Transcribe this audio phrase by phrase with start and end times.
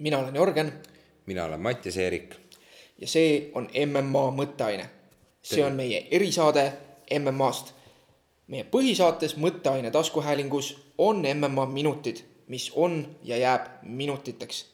[0.00, 0.72] mina olen Jörgen
[1.30, 2.34] mina olen Mattias Eerik.
[2.98, 4.86] ja see on MMA mõtteaine.
[5.42, 6.72] see on meie erisaade
[7.18, 7.72] MM-ast.
[8.46, 14.66] meie põhisaates Mõtteaine taskuhäälingus on MMA minutid, mis on ja jääb minutiteks.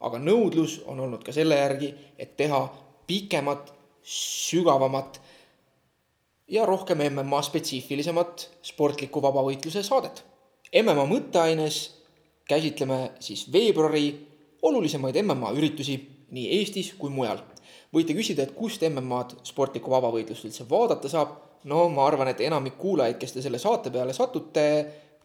[0.00, 2.60] aga nõudlus on olnud ka selle järgi, et teha
[3.06, 3.72] pikemat,
[4.02, 5.20] sügavamat
[6.48, 10.24] ja rohkem MMA spetsiifilisemat sportliku vabavõitluse saadet.
[10.82, 11.90] MMA mõtteaines
[12.48, 14.33] käsitleme siis veebruari
[14.64, 15.96] olulisemaid MMA üritusi
[16.34, 17.42] nii Eestis kui mujal.
[17.94, 21.40] võite küsida, et kust MM-ad sportlikku vabavõitlust üldse vaadata saab.
[21.64, 24.64] no ma arvan, et enamik kuulajaid, kes te selle saate peale satute,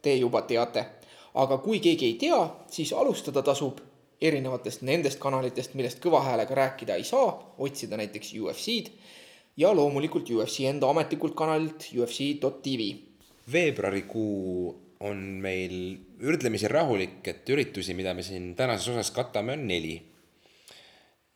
[0.01, 0.85] te juba teate.
[1.33, 2.39] aga kui keegi ei tea,
[2.71, 3.79] siis alustada tasub
[4.21, 8.91] erinevatest nendest kanalitest, millest kõva häälega rääkida ei saa, otsida näiteks UFC-d
[9.57, 12.91] ja loomulikult UFC enda ametlikult kanalilt UFC.tv.
[13.51, 15.73] veebruarikuu on meil
[16.19, 19.97] võrdlemisi rahulik, et üritusi, mida me siin tänases osas katame, on neli.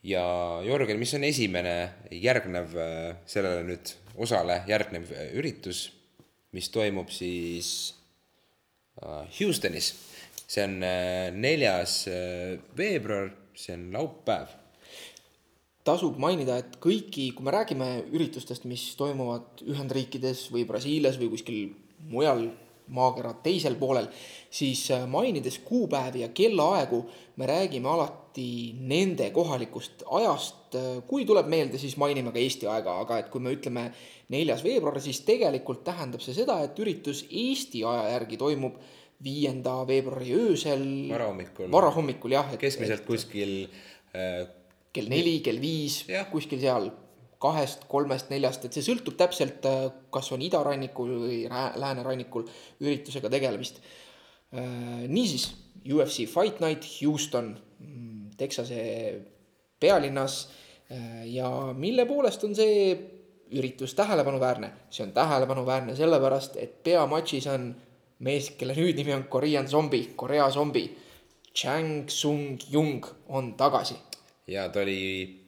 [0.04, 0.24] ja
[0.66, 1.76] Jörgen, mis on esimene
[2.12, 5.86] järgnev äh, sellele nüüd osale järgnev äh, üritus,
[6.52, 7.94] mis toimub siis
[9.02, 9.94] äh, Houstonis.
[10.54, 10.76] see on
[11.40, 12.04] neljas
[12.78, 14.52] veebruar, see on laupäev
[15.88, 21.74] tasub mainida, et kõiki, kui me räägime üritustest, mis toimuvad Ühendriikides või Brasiilias või kuskil
[22.12, 22.46] mujal
[22.88, 24.08] maakera teisel poolel,
[24.52, 27.04] siis äh, mainides kuupäevi ja kellaaegu,
[27.36, 30.76] me räägime alati nende kohalikust ajast.
[30.76, 33.90] Äh, kui tuleb meelde, siis mainime ka Eesti aega, aga et kui me ütleme
[34.34, 38.82] neljas veebruar, siis tegelikult tähendab see seda, et üritus Eesti aja järgi toimub
[39.24, 40.84] viienda veebruari öösel.
[41.14, 41.72] varahommikul.
[41.72, 42.52] varahommikul jah.
[42.60, 43.64] keskmiselt kuskil
[44.16, 44.44] äh,
[44.94, 46.92] kell neli, kell viis, kuskil seal
[47.44, 52.48] kahest, kolmest, neljast, et see sõltub täpselt, äh, kas on idarannikul või läänerannikul
[52.84, 53.82] üritusega tegelemist.
[54.54, 55.50] Äh, niisiis,
[55.84, 58.84] UFC Fight Night Houston, mm, Texase
[59.80, 60.38] pealinnas
[60.92, 62.94] äh, ja mille poolest on see
[63.54, 64.72] üritus tähelepanuväärne?
[64.90, 67.74] see on tähelepanuväärne sellepärast, et peamatšis on
[68.24, 70.88] mees, kelle hüüdnimi on Korean zombi, Korea zombi.
[71.54, 73.96] Chang Sung Jung on tagasi.
[74.48, 75.44] ja ta oli,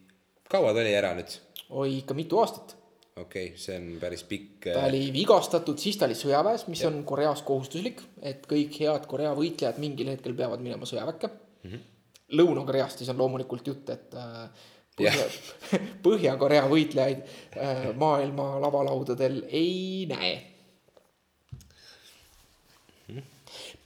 [0.50, 1.45] kaua ta oli ära nüüd?
[1.82, 2.76] Oi ikka mitu aastat.
[3.16, 4.70] okei okay,, see on päris pikk.
[4.72, 6.92] ta oli vigastatud, siis ta oli sõjaväes, mis ja.
[6.92, 11.70] on Koreas kohustuslik, et kõik head Korea võitlejad mingil hetkel peavad minema sõjaväkke mm.
[11.70, 11.92] -hmm.
[12.36, 14.50] Lõuna-Koreast siis on loomulikult jutt, et äh,
[14.96, 15.26] Põhja,
[16.06, 17.24] Põhja-Korea võitlejaid
[17.60, 20.36] äh, maailma lavalaudadel ei näe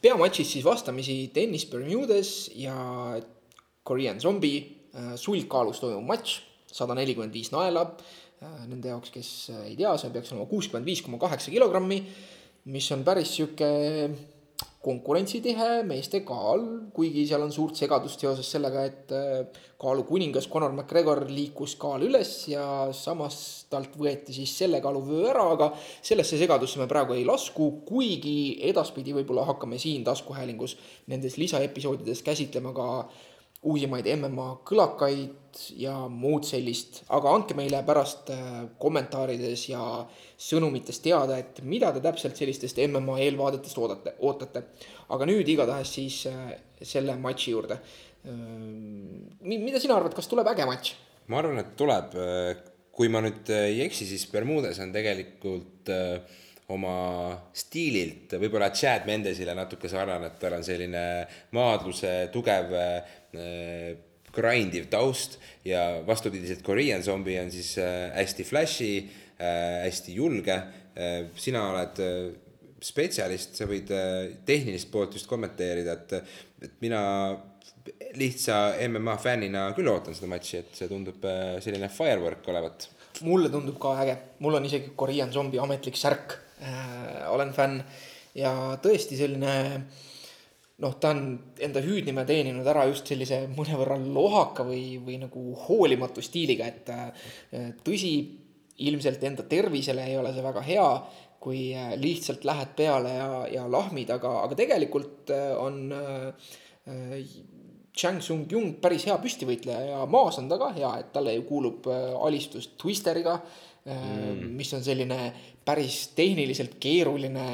[0.01, 2.75] peamatšis siis vastamisi Dennis Bermudes ja
[3.83, 4.61] Korean Zombie
[4.95, 6.39] äh, sulgkaalus toimuv matš
[6.71, 7.85] sada nelikümmend viis naela.
[8.39, 12.01] Äh, nende jaoks, kes äh, ei tea, see peaks olema kuuskümmend viis koma kaheksa kilogrammi,
[12.71, 13.71] mis on päris sihuke
[14.79, 16.61] konkurentsitihe meeste kaal,
[16.95, 22.31] kuigi seal on suurt segadust seoses sellega, et äh, kaalukuningas Conor McGregor liikus kaal üles
[22.51, 22.63] ja
[22.95, 23.41] samas
[23.71, 29.17] talt võeti siis selle kaaluvöö ära, aga sellesse segadusse me praegu ei lasku, kuigi edaspidi
[29.19, 30.77] võib-olla hakkame siin taskuhäälingus
[31.11, 32.87] nendes lisaepisoodides käsitlema ka
[33.67, 39.81] uusimaid MMA kõlakaid ja muud sellist, aga andke meile pärast äh, kommentaarides ja
[40.39, 44.63] sõnumites teada, et mida te täpselt sellistest MMA eelvaadetest oodate, ootate.
[45.11, 47.79] aga nüüd igatahes siis äh, selle matši juurde.
[48.29, 48.35] Äh,
[49.49, 50.95] mida sina arvad, kas tuleb äge matš?
[51.29, 52.15] ma arvan, et tuleb.
[52.99, 55.87] kui ma nüüd ei eksi, siis Bermudes on tegelikult
[56.73, 56.95] oma
[57.55, 61.03] stiililt võib-olla Chad Mendesile natuke sarnane, et tal on selline
[61.55, 63.03] maadluse tugev Äh,
[64.33, 68.93] grindiv taust ja vastupidiselt Korean Zombie on siis äh, hästi flashy,
[69.39, 70.61] äh, hästi julge.
[71.39, 71.99] sina oled
[72.83, 73.87] spetsialist, sa võid
[74.43, 76.33] tehnilist poolt just kommenteerida, et,
[76.65, 76.99] et mina
[78.19, 78.57] lihtsa
[78.89, 81.23] MMA fännina küll ootan seda matši, et see tundub
[81.63, 82.89] selline firework olevat.
[83.23, 87.79] mulle tundub ka äge, mul on isegi Korean Zombie ametlik särk äh,, olen fänn
[88.35, 88.51] ja
[88.83, 90.08] tõesti selline äh,
[90.79, 91.23] noh, ta on
[91.59, 97.73] enda hüüdnime teeninud ära just sellise mõnevõrra lohaka või, või nagu hoolimatu stiiliga, et äh,
[97.83, 98.13] tõsi,
[98.79, 100.89] ilmselt enda tervisele ei ole see väga hea,
[101.43, 103.29] kui äh, lihtsalt lähed peale ja,
[103.59, 107.23] ja lahmid, aga, aga tegelikult äh, on äh,
[107.99, 111.43] Chang Sung Jung päris hea püstivõitleja ja maas on ta ka hea, et talle ju
[111.49, 111.89] kuulub
[112.25, 113.35] alistus Twisteriga
[113.93, 115.17] mm., mis on selline
[115.65, 117.45] päris tehniliselt keeruline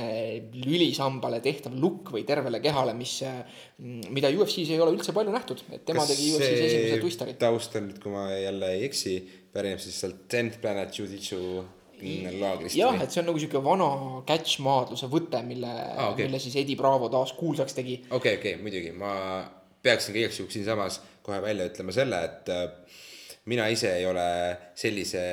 [0.65, 5.63] lülisambale tehtav lukk või tervele kehale, mis, mm, mida UFC-s ei ole üldse palju nähtud,
[5.71, 7.37] et tema Kas tegi UFC-s esimese twisteri.
[7.41, 9.17] taust on nüüd, kui ma jälle ei eksi,
[9.55, 11.41] pärineb siis sealt Tenth Planet Jiu-Jitsu
[12.39, 12.75] laagrist.
[12.77, 13.89] jah, et see on nagu sihuke vana
[14.27, 16.27] catch-maadluse võte, mille ah,, okay.
[16.27, 18.01] mille siis Eddie Bravo taas kuulsaks tegi.
[18.09, 19.13] okei okay,, okei okay,, muidugi, ma
[19.85, 23.01] peaksin ka igaks juhuks siinsamas kohe välja ütlema selle, et äh,
[23.51, 24.27] mina ise ei ole
[24.77, 25.23] sellise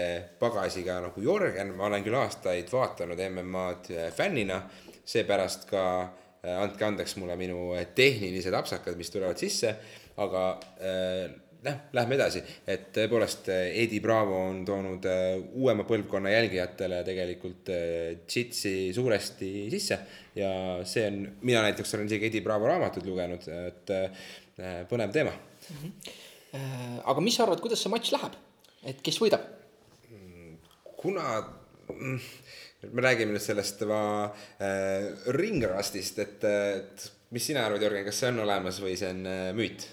[0.41, 4.63] pagasiga nagu Jörgen, ma olen küll aastaid vaatanud MM-ad äh, fännina,
[5.09, 9.73] seepärast ka äh, andke andeks mulle minu tehnilised apsakad, mis tulevad sisse,
[10.21, 10.43] aga
[11.63, 15.07] noh, lähme edasi, et tõepoolest Edi Bravo on toonud
[15.57, 17.71] uuema põlvkonna jälgijatele tegelikult
[18.27, 19.99] džitsi suuresti sisse.
[20.37, 20.51] Ja
[20.85, 23.95] see on, mina näiteks olen isegi Edi Bravo raamatut lugenud, et
[24.91, 25.33] põnev teema.
[25.33, 25.81] Mm.
[25.81, 26.21] -hmm
[26.53, 28.39] aga mis sa arvad, kuidas see matš läheb,
[28.89, 29.49] et kes võidab?
[31.03, 31.23] kuna
[31.91, 32.19] mm,
[32.95, 34.03] me räägime nüüd sellest tema
[34.63, 39.25] äh, ringrastist, et, et mis sina arvad, Jörgen, kas see on olemas või see on
[39.27, 39.89] äh, müüt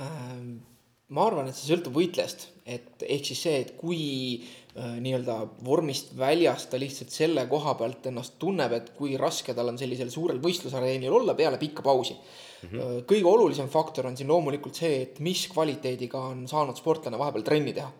[0.00, 0.72] äh,?
[1.12, 3.98] Ma arvan, et see sõltub võitlejast, et ehk siis see, et kui
[4.40, 5.36] äh, nii-öelda
[5.66, 10.12] vormist väljas ta lihtsalt selle koha pealt ennast tunneb, et kui raske tal on sellisel
[10.12, 12.70] suurel võistlusareenil olla peale pikka pausi mm.
[12.70, 13.04] -hmm.
[13.10, 17.76] kõige olulisem faktor on siin loomulikult see, et mis kvaliteediga on saanud sportlane vahepeal trenni
[17.76, 17.92] teha.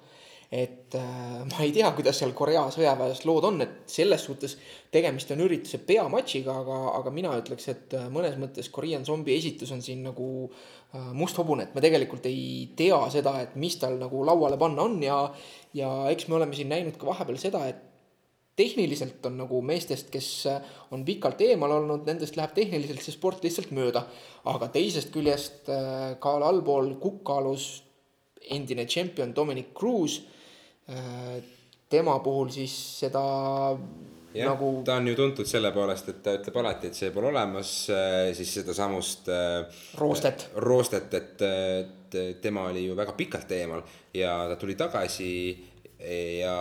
[0.54, 4.56] et äh, ma ei tea, kuidas seal Korea sõjaväes lood on, et selles suhtes
[4.92, 9.72] tegemist on ürituse peamatšiga, aga, aga mina ütleks, et äh, mõnes mõttes Korean zombi esitus
[9.72, 10.50] on siin nagu
[11.12, 15.00] must hobune, et me tegelikult ei tea seda, et mis tal nagu lauale panna on
[15.02, 15.16] ja
[15.74, 17.80] ja eks me oleme siin näinud ka vahepeal seda, et
[18.56, 20.28] tehniliselt on nagu meestest, kes
[20.94, 24.04] on pikalt eemal olnud, nendest läheb tehniliselt see sport lihtsalt mööda.
[24.44, 27.82] aga teisest küljest äh, ka allpool kukkaalus
[28.54, 30.20] endine tšempion Dominic Cruz.
[30.88, 31.42] Äh,
[31.90, 33.24] tema puhul siis seda
[34.34, 37.30] jah nagu..., ta on ju tuntud selle poolest, et ta ütleb alati, et see pole
[37.32, 39.30] olemas, äh, siis sedasamust
[40.00, 43.82] roostet, roostet, et, et tema oli ju väga pikalt eemal
[44.14, 45.32] ja ta tuli tagasi
[46.38, 46.54] ja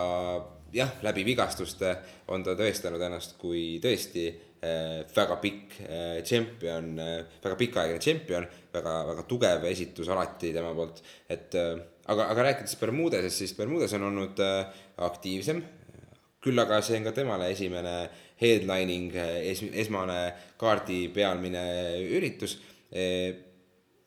[0.74, 1.94] jah, läbi vigastuste
[2.34, 8.48] on ta tõestanud ennast kui tõesti äh, väga pikk äh, tšempion äh,, väga pikaaegne tšempion,
[8.74, 13.94] väga, väga tugev esitus alati tema poolt, et äh, aga, aga rääkides Bermudesest, siis Bermudes
[13.98, 15.62] on olnud äh, aktiivsem,
[16.44, 17.96] küll aga see on ka temale esimene
[18.40, 20.20] headlining äh, es,, esmane
[20.60, 21.64] kaardi pealmine
[22.16, 22.58] üritus.
[22.94, 23.32] Äh,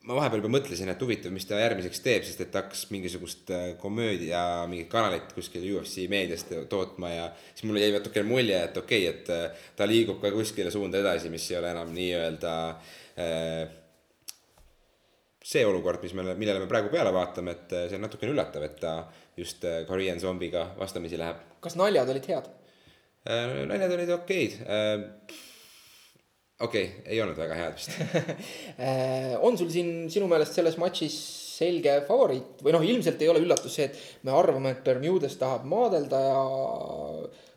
[0.08, 3.50] ma vahepeal juba mõtlesin, et huvitav, mis ta järgmiseks teeb, sest et ta hakkas mingisugust
[3.52, 4.40] äh, komöödia
[4.70, 9.18] mingit kanalit kuskil UFC meediast tootma ja siis mulle jäi natukene mulje, et okei okay,,
[9.50, 12.54] et ta liigub ka kuskile suunda edasi, mis ei ole enam nii-öelda
[15.48, 18.76] see olukord, mis me, millele me praegu peale vaatame, et see on natukene üllatav, et
[18.80, 18.92] ta
[19.38, 21.42] just Korean zombiga vastamisi läheb.
[21.64, 22.48] kas naljad olid head?
[23.68, 24.58] naljad olid okeid
[26.60, 27.92] okei okay,, ei olnud väga head vist
[28.82, 31.18] äh, on sul siin sinu meelest selles matšis
[31.58, 35.66] selge favoriit või noh, ilmselt ei ole üllatus see, et me arvame, et Bermudes tahab
[35.70, 36.42] maadelda ja,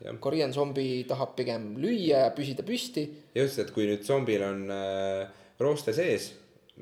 [0.06, 0.14] ja.
[0.22, 3.06] Korean zombi tahab pigem lüüa ja püsida püsti.
[3.34, 5.26] just, et kui nüüd zombil on äh,
[5.62, 6.32] rooste sees,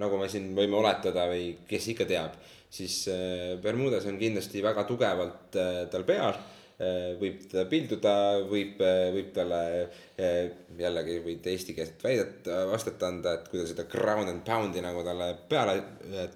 [0.00, 2.36] nagu me siin võime oletada või kes ikka teab,
[2.70, 6.38] siis äh, Bermudes on kindlasti väga tugevalt äh, tal peal
[6.80, 8.12] Äh, võib teda pilduda,
[8.48, 8.78] võib,
[9.12, 9.58] võib talle
[10.80, 15.28] jällegi võid eestikeelset väidet vastet anda, et kui ta seda ground and pound'i nagu talle
[15.50, 15.74] peale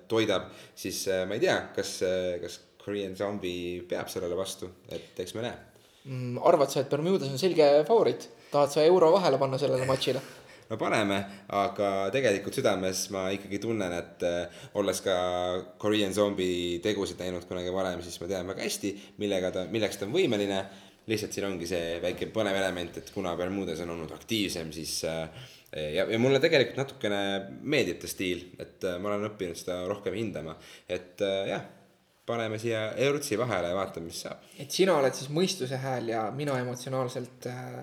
[0.09, 1.95] toidab, siis ma ei tea, kas,
[2.43, 5.57] kas Korean Zombie peab sellele vastu, et eks me näe
[6.05, 6.37] mm,.
[6.45, 10.21] arvad sa, et Bermudas on selge favoriit, tahad sa euro vahele panna sellele matšile?
[10.71, 11.19] No paneme,
[11.57, 15.17] aga tegelikult südames ma ikkagi tunnen, et äh, olles ka
[15.81, 20.09] Korean Zombie tegusid näinud kunagi varem, siis ma tean väga hästi, millega ta, milleks ta
[20.09, 20.65] on võimeline.
[21.05, 25.29] lihtsalt siin ongi see väike põnev element, et kuna Bermudes on olnud aktiivsem, siis äh,
[25.93, 27.19] ja, ja mulle tegelikult natukene
[27.61, 30.57] meeldib ta stiil, et äh, ma olen õppinud seda rohkem hindama,
[30.89, 31.67] et jah
[32.27, 34.45] paneme siia eurutsi vahele ja vaatame, mis saab.
[34.61, 37.83] et sina oled siis mõistuse hääl ja mina emotsionaalselt äh,.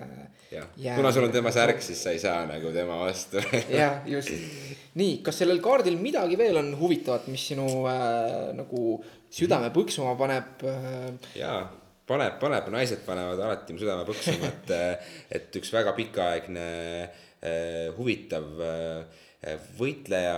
[0.50, 3.42] jah, kuna sul on tema särk, siis sa ei saa nagu tema vastu
[3.80, 4.34] jah, just.
[4.98, 8.98] nii, kas sellel kaardil midagi veel on huvitavat, mis sinu äh, nagu
[9.32, 11.08] südame põksuma paneb äh...?
[11.38, 11.62] jaa,
[12.10, 16.70] paneb, paneb, naised panevad alati mu südame põksuma, et, äh, et üks väga pikaaegne
[17.06, 19.28] äh, huvitav äh,
[19.78, 20.34] võitleja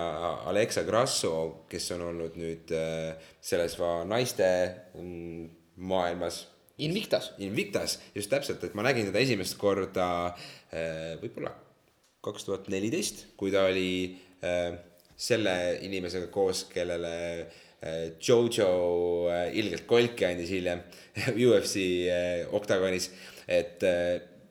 [0.48, 1.34] Alexa Grasso,
[1.68, 3.12] kes on olnud nüüd äh,
[3.44, 3.76] selles
[4.08, 4.48] naiste
[4.96, 5.50] mm,
[5.84, 6.46] maailmas.
[6.82, 7.30] Invictas.
[7.44, 10.08] Invictas, just täpselt, et ma nägin teda esimest korda
[10.72, 11.52] äh, võib-olla
[12.24, 14.72] kaks tuhat neliteist, kui ta oli äh,
[15.14, 17.12] selle inimesega koos, kellele
[18.16, 20.78] Jojo ilgelt kolki andis hiljem
[21.44, 21.82] UFC
[22.56, 23.10] oktagonis,
[23.44, 23.84] et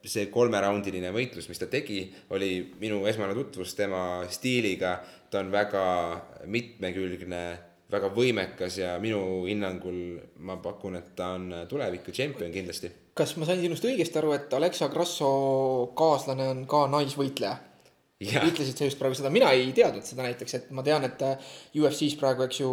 [0.04, 2.04] see kolmeraundiline võitlus, mis ta tegi,
[2.36, 4.98] oli minu esmane tutvus tema stiiliga.
[5.30, 5.84] ta on väga
[6.46, 7.44] mitmekülgne,
[7.90, 12.92] väga võimekas ja minu hinnangul ma pakun, et ta on tuleviku tšempion kindlasti.
[13.14, 17.58] kas ma sain sinust õigesti aru, et Alexa Grasso kaaslane on ka naisvõitleja?
[18.24, 18.46] Jah.
[18.48, 21.50] ütlesid sa just praegu seda, mina ei teadnud seda näiteks, et ma tean, et äh,
[21.76, 22.70] UFC-s praegu, eks ju,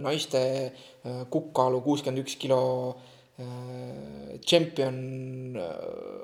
[0.00, 2.62] naiste äh, kukkaalu kuuskümmend üks kilo
[2.94, 4.98] äh, tšempion
[5.58, 5.70] äh,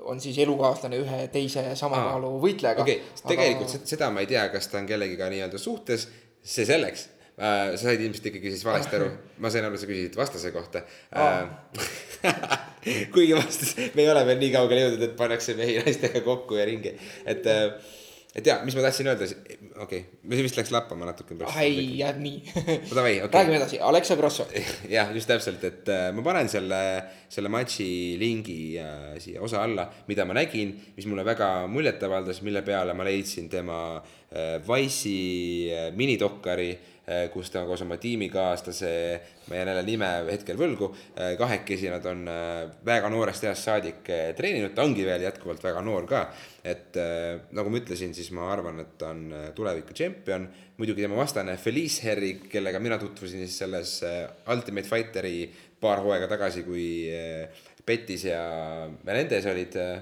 [0.07, 2.85] on siis elukaaslane ühe teise sama Aa, kaalu võitlejaga.
[2.85, 3.89] okei okay,, tegelikult aga...
[3.89, 6.07] seda ma ei tea, kas ta on kellegiga nii-öelda suhtes,
[6.39, 7.73] see selleks äh,.
[7.75, 9.09] sa said ilmselt ikkagi siis valesti aru,
[9.43, 11.51] ma sain aru, sa küsisid vastase kohta äh,.
[13.13, 16.69] kuigi vastus, me ei ole veel nii kaugele jõudnud, et pannakse mehi naistega kokku ja
[16.69, 16.95] ringi,
[17.27, 17.75] et äh,
[18.35, 21.35] et jaa, mis ma tahtsin öelda, okei okay,, see vist läks lappama natuke.
[21.51, 22.53] ai, jääb nii.
[22.93, 23.33] Davai, okei.
[23.33, 24.47] räägime edasi, Alexa Grosso.
[24.95, 26.81] jah, just täpselt, et äh, ma panen selle,
[27.31, 27.89] selle matši
[28.21, 32.95] lingi äh, siia osa alla, mida ma nägin, mis mulle väga muljet avaldas, mille peale
[32.95, 35.19] ma leidsin tema äh, Wise'i
[35.75, 36.91] äh, minidokkari äh,
[37.33, 38.91] kus ta koos oma tiimikaaslase,
[39.49, 40.91] ma jään jälle nime hetkel võlgu,
[41.37, 45.81] kahekesi nad on äh, väga noorest east saadik äh, treeninud, ta ongi veel jätkuvalt väga
[45.85, 46.25] noor ka.
[46.63, 51.01] et äh, nagu ma ütlesin, siis ma arvan, et ta on äh, tuleviku tšempion, muidugi
[51.01, 55.49] tema vastane Felice Herrig, kellega mina tutvusin siis selles äh, Ultimate Fighteri
[55.81, 58.41] paar hooaega tagasi, kui äh, Petis ja
[59.03, 59.95] Menendez olid äh,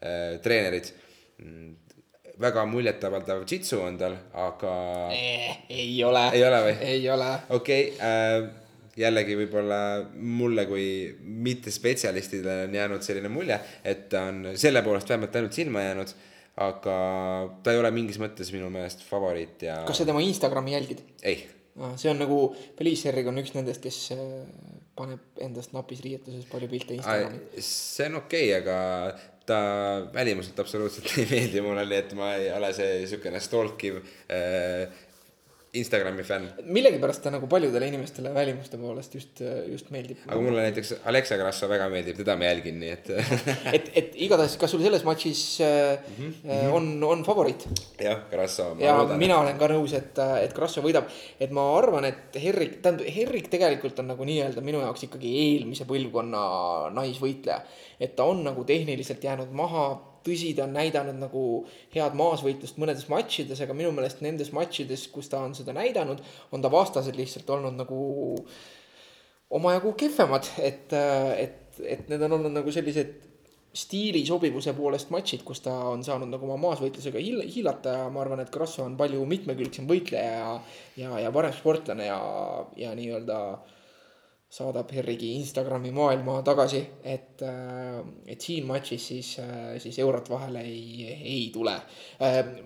[0.00, 0.92] äh, treenerid.
[2.40, 4.74] Väga muljetavaldav jitsu on tal, aga
[5.12, 6.26] ei ole.
[6.34, 6.76] Ei ole või?
[6.82, 7.30] ei ole.
[7.54, 8.52] okei okay, äh,,
[8.98, 9.78] jällegi võib-olla
[10.14, 10.86] mulle kui
[11.20, 16.14] mittespetsialistile on jäänud selline mulje, et ta on selle poolest vähemalt ainult silma jäänud,
[16.62, 16.96] aga
[17.64, 21.02] ta ei ole mingis mõttes minu meelest favoriit ja kas sa tema Instagrami jälgid?
[21.26, 21.42] ei,
[21.98, 22.38] see on nagu,
[22.78, 24.24] Felice Herrig on üks nendest, kes äh,
[24.94, 27.42] paneb endast napis riietuses palju pilte Instagrami.
[27.58, 29.58] see on okei okay,, aga ta
[30.14, 34.00] välimuselt absoluutselt ei meeldi mulle, nii et ma ei ole see niisugune stalkiv
[34.32, 35.02] äh,
[35.74, 36.46] Instagrami fänn.
[36.64, 40.20] millegipärast ta nagu paljudele inimestele välimuste poolest just, just meeldib.
[40.26, 43.10] aga mulle näiteks Alexa Grasso väga meeldib, teda ma jälgin, nii et
[43.76, 46.72] et, et igatahes, kas sul selles matšis äh, mm -hmm.
[46.78, 47.66] on, on favoriit?
[48.00, 48.76] jah, Grasso.
[48.78, 51.10] ja loodan, mina olen ka nõus, et, et Grasso võidab.
[51.40, 55.84] et ma arvan, et Herrik, tähendab, Herrik tegelikult on nagu nii-öelda minu jaoks ikkagi eelmise
[55.84, 57.60] põlvkonna naisvõitleja.
[58.00, 61.42] et ta on nagu tehniliselt jäänud maha, tõsi, ta on näidanud nagu
[61.94, 66.64] head maasvõitlust mõnedes matšides, aga minu meelest nendes matšides, kus ta on seda näidanud, on
[66.64, 68.00] ta vastased lihtsalt olnud nagu
[69.54, 70.96] omajagu kehvemad, et,
[71.38, 73.14] et, et need on olnud nagu sellised
[73.74, 78.22] stiili sobivuse poolest matšid, kus ta on saanud nagu oma maasvõitlusega hiil-, hiilata ja ma
[78.22, 80.52] arvan, et Grasso on palju mitmekülgsem võitleja ja,
[81.00, 82.18] ja, ja parem sportlane ja,
[82.78, 83.38] ja nii-öelda
[84.54, 89.30] saadab Herrigi Instagrami maailma tagasi, et, et siin matšis siis,
[89.82, 91.74] siis eurot vahele ei, ei tule.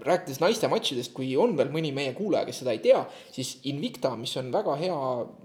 [0.05, 3.01] rääkides naiste matšidest, kui on veel mõni meie kuulaja, kes seda ei tea,
[3.33, 4.99] siis Invicta, mis on väga hea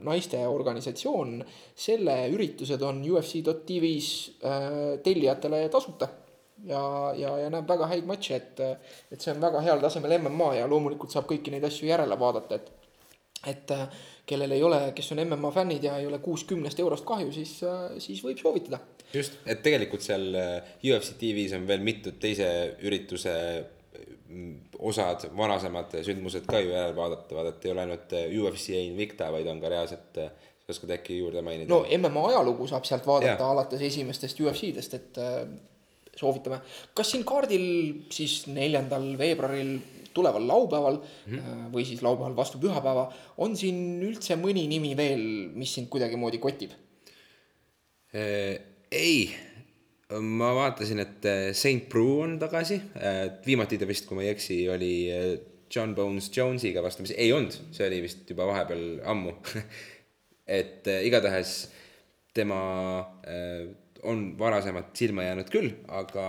[0.03, 1.39] naiste organisatsioon,
[1.85, 4.67] selle üritused on UFC.tv-s äh,
[5.05, 6.11] tellijatele tasuta
[6.67, 6.83] ja,
[7.17, 8.63] ja, ja näeb väga häid matše, et,
[9.11, 12.59] et see on väga heal tasemel MMA ja loomulikult saab kõiki neid asju järele vaadata,
[12.59, 12.71] et
[13.43, 13.87] et äh,
[14.25, 17.57] kellel ei ole, kes on MMA fännid ja ei ole kuuskümnest eurost kahju, siis,
[18.03, 18.79] siis võib soovitada.
[19.13, 22.47] just, et tegelikult seal äh, UFC tv-s on veel mitud teise
[22.87, 23.33] ürituse
[24.29, 28.81] mm, osad, varasemad sündmused ka ju järele vaadatavad, et ei ole ainult äh, UFC ja
[28.81, 30.23] Invicta, vaid on ka reaalselt,
[30.63, 31.69] sa oskad äkki juurde mainida?
[31.73, 33.51] no MMA ajalugu saab sealt vaadata ja.
[33.51, 35.43] alates esimestest UFC-dest, et äh,
[36.15, 36.61] soovitame.
[36.95, 37.67] kas siin kaardil
[38.13, 39.75] siis neljandal veebruaril
[40.15, 43.07] tuleval laupäeval mm või siis laupäeval vastu pühapäeva
[43.41, 45.23] on siin üldse mõni nimi veel,
[45.57, 46.75] mis sind kuidagimoodi kotib?
[48.13, 48.59] Äh,
[48.93, 49.31] ei,
[50.21, 52.77] ma vaatasin, et äh, Saint Prue on tagasi,
[53.45, 54.93] viimati ta vist, kui ma ei eksi, oli
[55.73, 59.33] John Bones Jonesiga vastamisi, ei olnud, see oli vist juba vahepeal ammu.
[60.59, 61.55] et igatahes
[62.37, 62.59] tema
[64.03, 66.25] on varasemalt silma jäänud küll, aga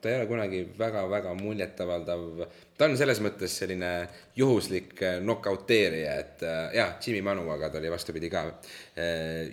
[0.00, 2.46] ta ei ole kunagi väga-väga muljetavaldav.
[2.76, 3.90] Ta on selles mõttes selline
[4.36, 8.44] juhuslik äh, nokauteerija, et äh, jah, Jimmy Manu, aga ta oli vastupidi ka.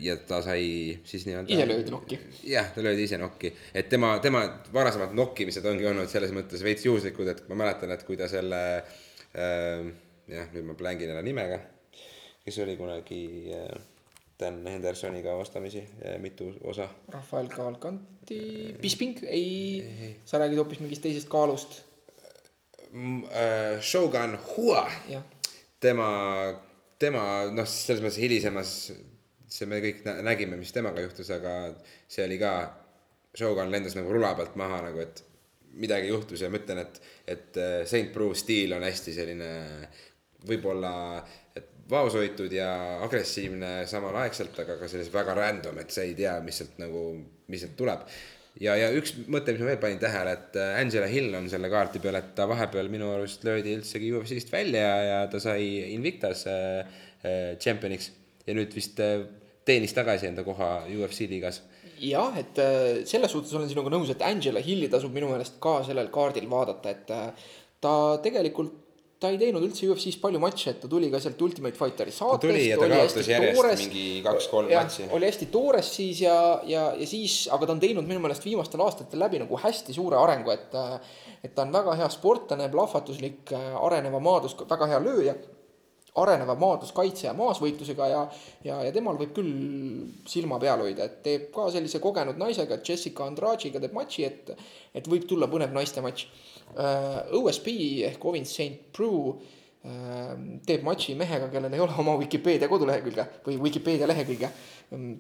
[0.04, 1.52] ja ta sai siis nii-öelda.
[1.52, 2.20] ise löödi nokki.
[2.48, 6.86] jah, ta löödi ise nokki, et tema, tema varasemad nokkimised ongi olnud selles mõttes veits
[6.88, 9.88] juhuslikud, et ma mäletan, et kui ta selle äh,,
[10.32, 11.60] jah, nüüd ma blängin jälle nimega,
[12.44, 13.24] kes oli kunagi
[13.56, 13.74] äh,
[14.40, 15.84] Dan Hendersoniga vastamisi
[16.20, 16.88] mitu osa.
[17.14, 21.78] Rafael Cavalcanti, Bisping, ei, sa räägid hoopis mingist teisest kaalust,
[22.94, 24.84] Äh, Shogun Hua,
[25.82, 26.08] tema,
[27.02, 28.74] tema noh, selles mõttes hilisemas,
[29.50, 31.74] see me kõik nä- nägime, mis temaga juhtus, aga
[32.08, 32.52] see oli ka,
[33.34, 35.24] Shogun lendas nagu rula pealt maha nagu, et
[35.82, 37.00] midagi juhtus ja ma ütlen, et,
[37.34, 39.50] et äh, Saint Prue stiil on hästi selline
[40.46, 40.94] võib-olla
[41.90, 42.70] vaoshoitud ja
[43.04, 47.08] agressiivne samalaegselt, aga ka selles väga random, et sa ei tea, mis sealt nagu,
[47.50, 48.06] mis sealt tuleb.
[48.62, 51.72] ja, ja üks mõte, mis ma veel panin tähele, et äh, Angela Hill on selle
[51.74, 56.46] kaarti peal, et ta vahepeal minu arust löödi üldsegi UFC-st välja ja, ta sai Invictas
[56.52, 56.84] äh,
[57.24, 58.12] äh, tšempioniks
[58.48, 59.24] ja nüüd vist äh,
[59.66, 61.62] teenis tagasi enda koha UFC liigas.
[62.04, 65.80] jah, et äh, selles suhtes olen sinuga nõus, et Angela Hilli tasub minu meelest ka
[65.88, 67.52] sellel kaardil vaadata, et äh,
[67.84, 68.83] ta tegelikult,
[69.24, 72.44] ta ei teinud üldse UFC-s palju matše, et ta tuli ka sealt Ultimate Fighteri saatest.
[72.44, 76.36] tuli ja ta kaotas järjest mingi kaks-kolm matši., oli hästi toores siis ja,
[76.68, 80.20] ja, ja siis, aga ta on teinud minu meelest viimastel aastatel läbi nagu hästi suure
[80.20, 80.76] arengu, et
[81.44, 83.52] et ta on väga hea sportlane, plahvatuslik,
[83.84, 85.36] areneva maadlus, väga hea lööja
[86.22, 88.22] areneva maadluskaitse ja maasvõitlusega ja,
[88.66, 89.54] ja, ja temal võib küll
[90.30, 94.54] silma peal hoida, et teeb ka sellise kogenud naisega, Jessica Andrade'iga teeb matši, et,
[94.94, 96.28] et võib tulla põnev naiste matš.
[96.74, 97.68] OSP
[98.10, 100.30] ehk Ovin St Prue äh,
[100.66, 104.50] teeb matši mehega, kellel ei ole oma Vikipeedia kodulehekülge või Vikipeedia lehekülge,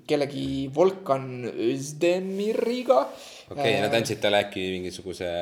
[0.07, 3.01] kellegi Volkan Özdemiriga.
[3.50, 5.33] okei okay,, nad andsid talle äkki mingisuguse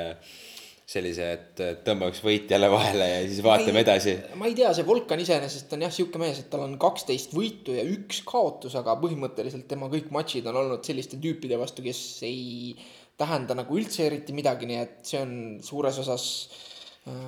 [0.91, 4.17] sellise, et tõmba üks võit jälle vahele ja siis vaatame edasi.
[4.39, 7.77] ma ei tea, see Volkan iseenesest on jah sihuke mees, et tal on kaksteist võitu
[7.77, 12.75] ja üks kaotus, aga põhimõtteliselt tema kõik matšid on olnud selliste tüüpide vastu, kes ei
[13.21, 15.33] tähenda nagu üldse eriti midagi, nii et see on
[15.63, 16.71] suures osas äh,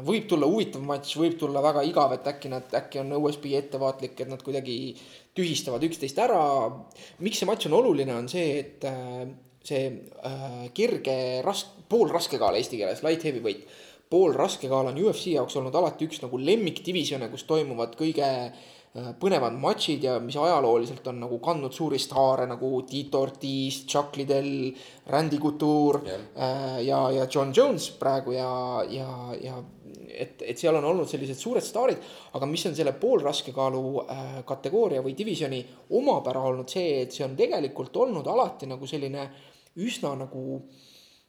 [0.05, 4.20] võib tulla huvitav matš, võib tulla väga igav, et äkki nad, äkki on OSB ettevaatlik,
[4.20, 4.77] et nad kuidagi
[5.38, 6.43] tühistavad üksteist ära.
[7.25, 9.25] miks see matš on oluline, on see, et äh,
[9.63, 9.88] see
[10.25, 11.15] äh, kerge
[11.46, 13.67] rask-, poolraskekaal eesti keeles, light heavyweight,
[14.13, 20.03] poolraskekaal on UFC jaoks olnud alati üks nagu lemmikdivisjone, kus toimuvad kõige äh, põnevad matšid
[20.05, 24.74] ja mis ajalooliselt on nagu kandnud suuri staare nagu Tito Ortiz, Chuck Liddell,
[25.10, 26.27] Randy Couture Jah.
[26.36, 28.51] äh, ja, ja John Jones praegu ja,
[28.89, 29.10] ja,
[29.41, 29.58] ja
[30.08, 32.00] et, et seal on olnud sellised suured staarid,
[32.38, 35.62] aga mis on selle poolraskekaalu äh, kategooria või divisjoni
[35.98, 39.28] omapära olnud see, et see on tegelikult olnud alati nagu selline
[39.84, 40.44] üsna nagu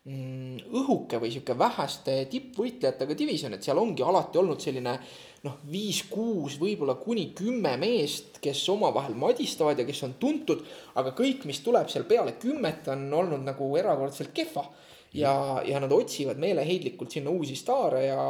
[0.04, 4.99] mm, õhuke või sihuke väheste tippvõitlejatega divisjon, et seal ongi alati olnud selline
[5.44, 10.64] noh, viis-kuus, võib-olla kuni kümme meest, kes omavahel madistavad ja kes on tuntud,
[11.00, 14.67] aga kõik, mis tuleb seal peale kümmet, on olnud nagu erakordselt kehva
[15.14, 18.20] ja, ja nad otsivad meeleheitlikult sinna uusi staare ja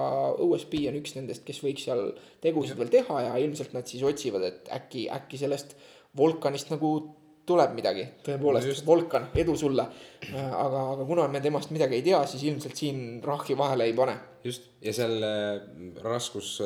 [0.45, 2.07] OSP on üks nendest, kes võiks seal
[2.45, 5.77] tegusid veel teha ja ilmselt nad siis otsivad, et äkki, äkki sellest
[6.15, 6.95] Volkanist nagu
[7.49, 9.85] tuleb midagi, tõepoolest Volkan, edu sulle.
[10.33, 14.17] aga, aga kuna me temast midagi ei tea, siis ilmselt siin rahki vahele ei pane.
[14.45, 15.61] just, ja seal äh,
[16.05, 16.57] raskus,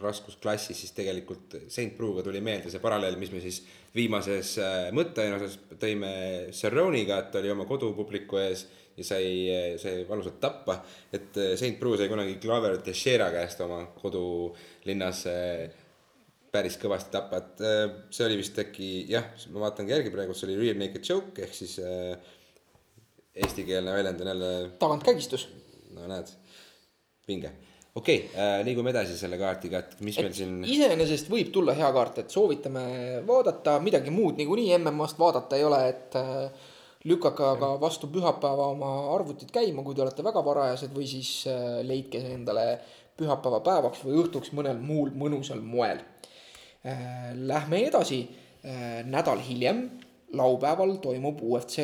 [0.00, 3.60] raskusklassis siis tegelikult St Pruuga tuli meelde see paralleel, mis me siis
[3.94, 6.12] viimases äh, mõtteaine osas tõime
[6.56, 8.64] Cerrone'iga, et ta oli oma kodupubliku ees
[8.98, 9.26] ja sai,
[9.80, 10.80] sai valusalt tappa.
[11.12, 15.68] et äh, St Prue sai kunagi Claver Teixeira käest oma kodulinnas äh,
[16.52, 17.84] päris kõvasti tappa, et äh,
[18.14, 21.54] see oli vist äkki jah, ma vaatangi järgi praegu, see oli rear naked choke ehk
[21.54, 21.78] siis
[23.38, 25.48] eestikeelne väljend on jälle tagantkägistus.
[25.94, 26.30] no näed,
[27.28, 27.52] vinge.
[27.94, 31.92] okei okay, äh,, liigume edasi selle kaardiga, et mis meil siin, iseenesest võib tulla hea
[31.94, 32.82] kaart, et soovitame
[33.28, 38.92] vaadata, midagi muud niikuinii MM-ast vaadata ei ole, et äh, lükake aga vastu pühapäeva oma
[39.14, 42.66] arvutid käima, kui te olete väga varajased või siis äh, leidke see endale
[43.18, 45.98] pühapäeva päevaks või õhtuks mõnel muul mõnusal moel.
[47.34, 48.20] Lähme edasi,
[49.10, 49.80] nädal hiljem,
[50.32, 51.82] laupäeval toimub UFC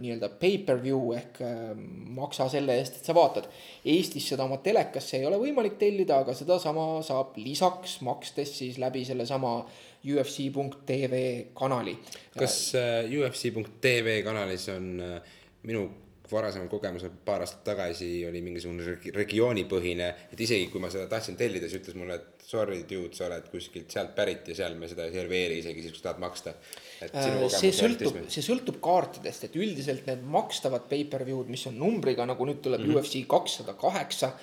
[0.00, 1.72] nii-öelda pay-per-view ehk äh,
[2.16, 3.46] maksa selle eest, et sa vaatad.
[3.86, 9.04] Eestis seda oma telekasse ei ole võimalik tellida, aga sedasama saab lisaks makstes siis läbi
[9.06, 9.58] sellesama
[10.04, 11.20] UFC.tv
[11.56, 11.96] kanali.
[12.38, 15.86] kas äh, UFC.tv kanalis on äh, minu
[16.30, 21.36] varasemal kogemusel paar aastat tagasi oli mingisugune regi- regioonipõhine, et isegi kui ma seda tahtsin
[21.36, 24.88] tellida, siis ütles mulle, et sorry dude, sa oled kuskilt sealt pärit ja seal me
[24.90, 26.54] seda ei serveeri isegi siis, kui sa tahad maksta.
[26.54, 32.26] Äh, see kogemus sõltub see sõltub kaartidest, et üldiselt need makstavad pay-per-view'd, mis on numbriga,
[32.28, 33.00] nagu nüüd tuleb mm -hmm.
[33.00, 34.34] UFC kakssada kaheksa,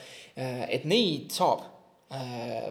[0.69, 1.80] et neid saab.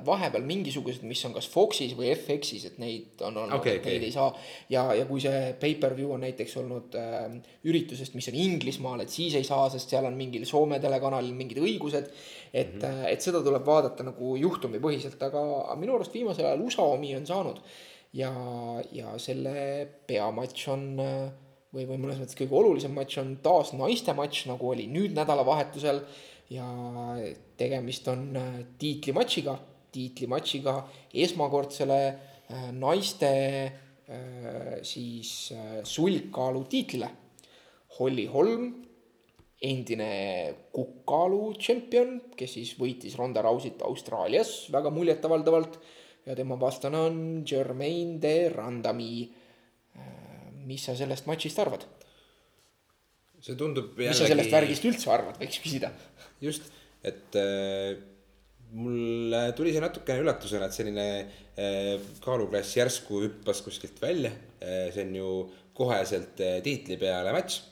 [0.05, 3.95] Vahepeal mingisugused, mis on kas Foxis või FX-is, et neid on olnud okay,, okei.
[3.95, 4.29] neid ei saa.
[4.73, 7.25] ja, ja kui see pay-per-view on näiteks olnud äh,
[7.65, 11.63] üritusest, mis on Inglismaal, et siis ei saa, sest seal on mingil Soome telekanalil mingid
[11.63, 12.11] õigused.
[12.53, 13.07] et mm, -hmm.
[13.15, 17.63] et seda tuleb vaadata nagu juhtumipõhiselt, aga minu arust viimasel ajal USA omi on saanud
[18.13, 18.33] ja,
[18.93, 21.31] ja selle peamatš on äh,
[21.75, 26.03] või, või mõnes mõttes kõige olulisem matš on taas naiste matš, nagu oli nüüd nädalavahetusel.
[26.51, 26.67] Ja
[27.59, 29.55] tegemist on äh, tiitlimatšiga,
[29.95, 30.75] tiitlimatšiga
[31.25, 35.53] esmakordsele äh, naiste äh, siis
[35.87, 37.11] sulgkaalu tiitlile.
[37.99, 38.69] Holly Holm,
[39.61, 40.11] endine
[40.73, 45.77] kukkaalu tšempion, kes siis võitis Ronda Rousit Austraalias väga muljetavaldavalt
[46.27, 49.13] ja tema vastane on Jermaine de Randami.
[50.65, 51.85] mis sa sellest matšist arvad?
[53.41, 55.93] See tundub mis sa sellest värgist üldse arvad, võiks küsida.
[56.45, 56.69] just,
[57.07, 57.97] et äh,
[58.77, 64.89] mulle tuli see natukene üllatusena, et selline äh, kaaluklass järsku hüppas kuskilt välja äh,.
[64.95, 65.33] see on ju
[65.77, 67.63] koheselt äh, tiitli peale matš,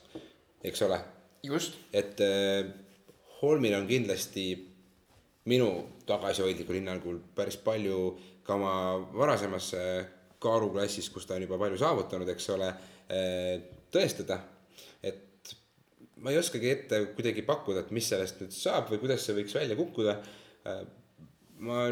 [0.65, 1.01] eks ole.
[1.45, 1.79] just.
[1.93, 2.65] et äh,
[3.39, 4.51] Holmil on kindlasti
[5.49, 5.69] minu
[6.09, 8.73] tagasihoidlikul hinnangul päris palju ka oma
[9.15, 10.07] varasemas äh,
[10.43, 13.59] kaaluklassis, kus ta on juba palju saavutanud, eks ole äh,,
[13.93, 14.41] tõestada.
[16.23, 19.55] Ma ei oskagi ette kuidagi pakkuda, et mis sellest nüüd saab või kuidas see võiks
[19.55, 20.19] välja kukkuda.
[21.59, 21.85] ma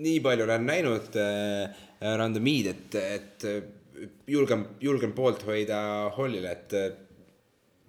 [0.00, 3.62] nii palju olen näinud äh, randomiid, et, et äh,
[4.26, 5.80] julgen, julgen poolt hoida
[6.16, 6.88] Hollile, et äh,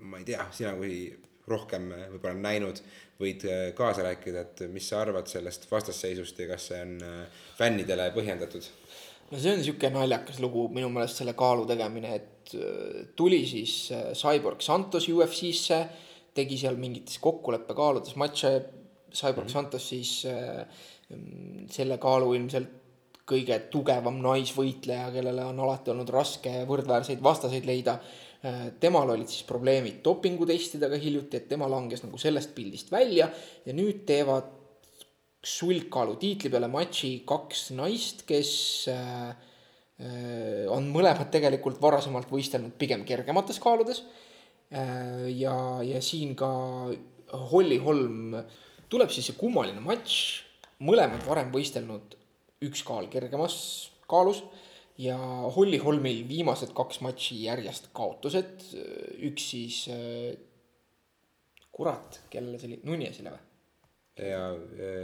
[0.04, 1.06] ma ei tea, sina kui
[1.48, 2.82] rohkem äh, võib-olla näinud,
[3.22, 3.46] võid
[3.78, 6.96] kaasa rääkida, et mis sa arvad sellest vastasseisust ja kas see on
[7.60, 8.66] fännidele põhjendatud?
[9.30, 12.41] no see on niisugune naljakas lugu minu meelest selle kaalu tegemine, et
[13.16, 15.82] tuli siis äh, Cyborg Santos UFC-sse,
[16.36, 18.52] tegi seal mingites kokkuleppekaaludes matše,
[19.12, 19.54] Cyborg mm -hmm.
[19.54, 20.66] Santos siis äh,
[21.10, 22.78] mm, selle kaalu ilmselt
[23.32, 28.00] kõige tugevam naisvõitleja, kellele on alati olnud raske võrdväärseid vastaseid leida.
[28.80, 33.30] temal olid siis probleemid dopingutestidega hiljuti, et tema langes nagu sellest pildist välja
[33.66, 34.48] ja nüüd teevad
[35.42, 38.52] sulgkaalu tiitli peale matši kaks naist, kes
[38.92, 39.51] äh, äh,
[40.72, 44.04] on mõlemad tegelikult varasemalt võistelnud pigem kergemates kaaludes
[44.74, 45.30] äh,.
[45.38, 46.50] ja, ja siin ka
[47.52, 48.36] Holly Holm
[48.92, 50.42] tuleb siis see kummaline matš,
[50.84, 52.18] mõlemad varem võistelnud
[52.66, 53.56] üks kaal kergemas
[54.12, 54.42] kaalus
[55.02, 55.18] ja
[55.56, 58.66] Holly Holmil viimased kaks matši järjest kaotused,
[59.28, 60.34] üks siis äh,
[61.72, 63.48] kurat, kellele see oli, Nunesile või?
[64.18, 64.44] ja.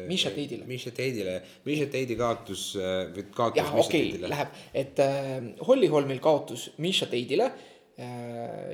[0.08, 0.66] Misha Tate'ile.
[0.68, 2.68] Misha Tate'ile, Misha Tate'i kaotus,
[3.16, 5.34] või kaotus jah, okei okay,, läheb, et äh,
[5.68, 7.78] Holly Holmil kaotus Misha Tate'ile äh,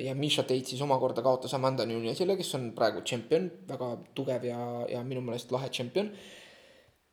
[0.04, 4.63] ja Misha Tate siis omakorda kaotas Amanda Nunesile, kes on praegu tšempion, väga tugev ja,
[4.91, 6.10] ja minu meelest lahe tšempion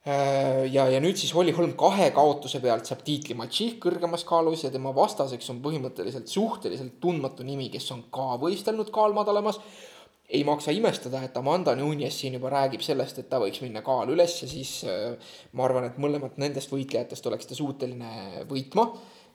[0.09, 0.67] äh,.
[0.73, 4.95] ja, ja nüüd siis Holly Holm kahe kaotuse pealt saab tiitlimatši kõrgemas kaalus ja tema
[4.97, 9.61] vastaseks on põhimõtteliselt suhteliselt tundmatu nimi, kes on ka võistelnud kaalmadalamas
[10.31, 14.13] ei maksa imestada, et Amanda Nunes siin juba räägib sellest, et ta võiks minna kaal
[14.15, 18.87] üles ja siis äh, ma arvan, et mõlemat nendest võitlejatest oleks ta suuteline võitma.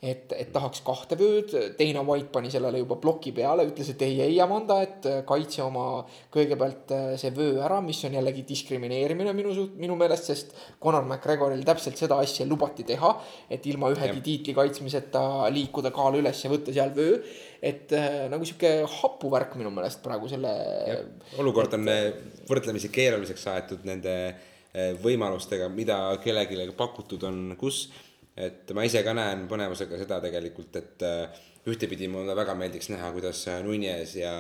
[0.06, 4.20] et, et tahaks kahte vööd, Dana White pani sellele juba ploki peale, ütles, et ei,
[4.28, 5.86] ei Amanda, et äh, kaitse oma
[6.34, 11.08] kõigepealt äh, see vöö ära, mis on jällegi diskrimineerimine minu suht-, minu meelest, sest Conor
[11.08, 13.12] McGregoril täpselt seda asja lubati teha,
[13.50, 17.20] et ilma ühegi tiitli kaitsmiseta liikuda kaal üles ja võtta seal vöö.
[17.66, 20.52] et äh, nagu sihuke hapu värk minu meelest praegu selle
[21.42, 21.88] olukord on
[22.46, 24.14] võrdlemisi keeruliseks aetud nende
[25.02, 27.86] võimalustega, mida kellelegi pakutud on, kus.
[28.36, 33.10] Et ma ise ka näen põnevusega seda tegelikult, et eh, ühtepidi mulle väga meeldiks näha,
[33.16, 34.34] kuidas Nunes ja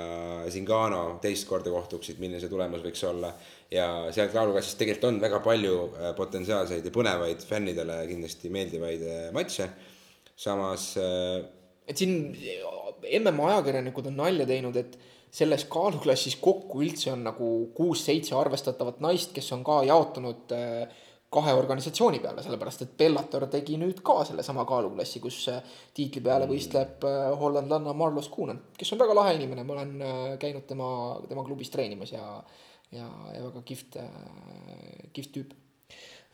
[0.51, 3.33] Zingano teist korda kohtuksid, milline see tulemus võiks olla.
[3.71, 9.69] ja seal kaalukassis tegelikult on väga palju eh, potentsiaalseid ja põnevaid fännidele kindlasti meeldivaid matše.
[10.35, 10.93] samas
[11.87, 12.33] et siin
[13.21, 14.97] MM ajakirjanikud on nalja teinud, et
[15.35, 21.01] selles kaaluklassis kokku üldse on nagu kuus-seitse arvestatavat naist, kes on ka jaotunud äh,
[21.33, 26.47] kahe organisatsiooni peale, sellepärast et Bellator tegi nüüd ka sellesama kaaluklassi, kus äh, tiitli peale
[26.49, 30.87] võistleb äh, hollandlanna Marlos Kuunen, kes on väga lahe inimene, ma olen äh, käinud tema,
[31.29, 32.25] tema klubis treenimas ja,
[32.95, 33.99] ja, ja väga kihvt,
[35.15, 35.55] kihvt tüüp.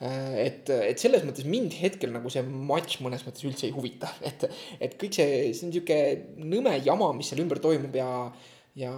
[0.01, 4.10] Äh, et, et selles mõttes mind hetkel nagu see matš mõnes mõttes üldse ei huvita,
[4.25, 4.47] et,
[4.82, 5.97] et kõik see, see on sihuke
[6.41, 8.08] nõme jama, mis seal ümber toimub ja,
[8.75, 8.91] ja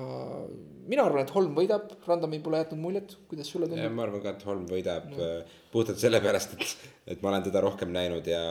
[0.88, 3.96] mina arvan, et Holm võidab, Randomi pole jätnud muljet, kuidas sulle tundub?
[3.96, 5.32] ma arvan ka, et Holm võidab no.
[5.74, 8.44] puhtalt sellepärast, et, et ma olen teda rohkem näinud ja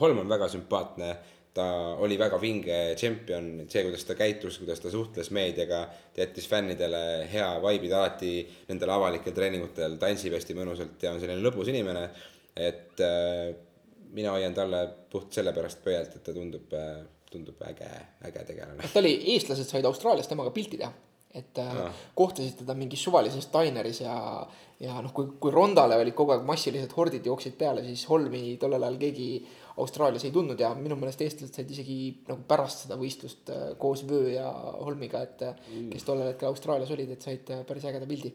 [0.00, 1.14] Holm on väga sümpaatne.
[1.50, 1.64] ta
[1.98, 5.80] oli väga vinge tšempion, see, kuidas ta käitus, kuidas ta suhtles meediaga,
[6.14, 8.34] ta jättis fännidele hea vibe'i, ta alati
[8.68, 12.04] nendel avalikel treeningutel tantsib hästi mõnusalt ja on selline lõbus inimene.
[12.54, 13.50] et äh,
[14.14, 17.90] mina hoian talle puht sellepärast pöialt, et ta tundub äh,, tundub äge,
[18.26, 18.90] äge tegelane.
[18.92, 20.92] ta oli, eestlased said Austraalias temaga pilti teha.
[21.34, 21.92] et äh, Aa.
[22.18, 24.14] kohtasid teda mingis suvalises daineris ja,
[24.82, 28.82] ja noh, kui, kui Rondale olid kogu aeg massilised hordid jooksid peale, siis Holmi tollel
[28.82, 29.28] ajal keegi
[29.80, 31.96] Austraalias ei tundnud ja minu meelest eestlased said isegi
[32.28, 36.90] nagu pärast seda võistlust äh, koos Vöö ja Holmiga, et äh, kes tollel hetkel Austraalias
[36.96, 38.34] olid, et said äh, päris ägeda pildi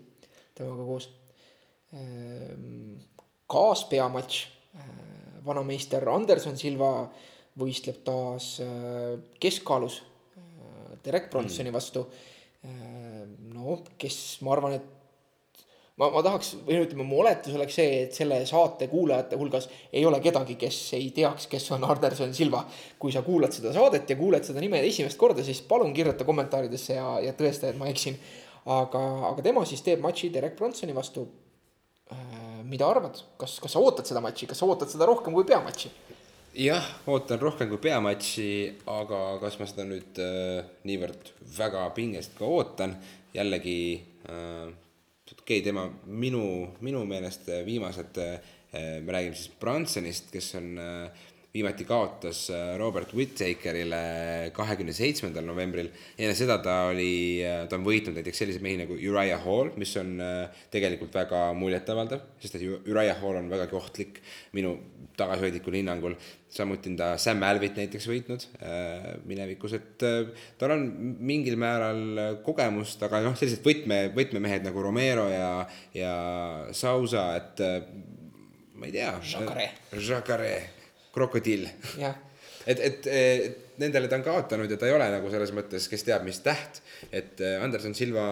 [0.56, 1.10] temaga koos.
[3.52, 4.38] kaaspeamatš,
[5.46, 6.90] vanameister Anderson Silva
[7.60, 12.08] võistleb taas äh, keskkaalus äh, Derek Bronsoni vastu.
[13.54, 14.86] no kes, ma arvan, et
[16.02, 20.06] ma, ma tahaks, või ütleme, mu oletus oleks see, et selle saate kuulajate hulgas ei
[20.08, 22.64] ole kedagi, kes ei teaks, kes on Anderson Silva.
[23.00, 26.98] kui sa kuulad seda saadet ja kuuled seda nime esimest korda, siis palun kirjuta kommentaaridesse
[26.98, 28.18] ja, ja tõesta, et ma eksin.
[28.66, 31.28] aga, aga tema siis teeb matši Derek Bronsoni vastu
[32.12, 32.64] äh,.
[32.66, 35.92] mida arvad, kas, kas sa ootad seda matši, kas sa ootad seda rohkem kui peamatši?
[36.56, 38.50] Jah, ootan rohkem kui peamatši,
[38.92, 42.96] aga kas ma seda nüüd äh, niivõrd väga pingest ka ootan,
[43.36, 43.80] jällegi
[44.30, 44.68] äh,
[45.26, 46.46] okei okay,, tema minu,
[46.86, 48.38] minu meelest viimased äh,,
[48.76, 55.88] me räägime siis Bransonist, kes on äh, viimati kaotas äh, Robert Whittakerile kahekümne seitsmendal novembril.
[56.18, 59.94] enne seda ta oli, äh, ta on võitnud näiteks selliseid mehi nagu Uriah Hall, mis
[60.02, 64.20] on äh, tegelikult väga muljetavaldav, sest et Uriah Hall on vägagi ohtlik
[64.58, 64.76] minu
[65.16, 66.18] tagasihoidlikul hinnangul.
[66.52, 68.44] samuti on ta Sam Alvit näiteks võitnud
[69.28, 70.04] minevikus, et
[70.60, 70.86] tal on
[71.20, 75.52] mingil määral kogemust, aga noh, sellised võtme, võtmemehed nagu Romero ja,
[75.96, 76.14] ja
[76.72, 77.64] Sausa, et
[78.76, 79.12] ma ei tea.
[79.24, 79.70] Jacare.
[80.00, 80.75] Jacare
[81.16, 81.68] krokodill.
[82.70, 86.06] et, et, et nendele ta on kaotanud ja ta ei ole nagu selles mõttes, kes
[86.08, 86.82] teab, mis täht.
[87.12, 88.28] et äh, Anderson Silva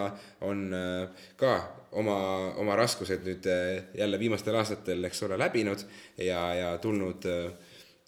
[0.46, 1.54] on äh, ka
[2.00, 2.16] oma,
[2.60, 5.84] oma raskused nüüd äh, jälle viimastel aastatel, eks ole, läbinud
[6.16, 7.28] ja, ja tulnud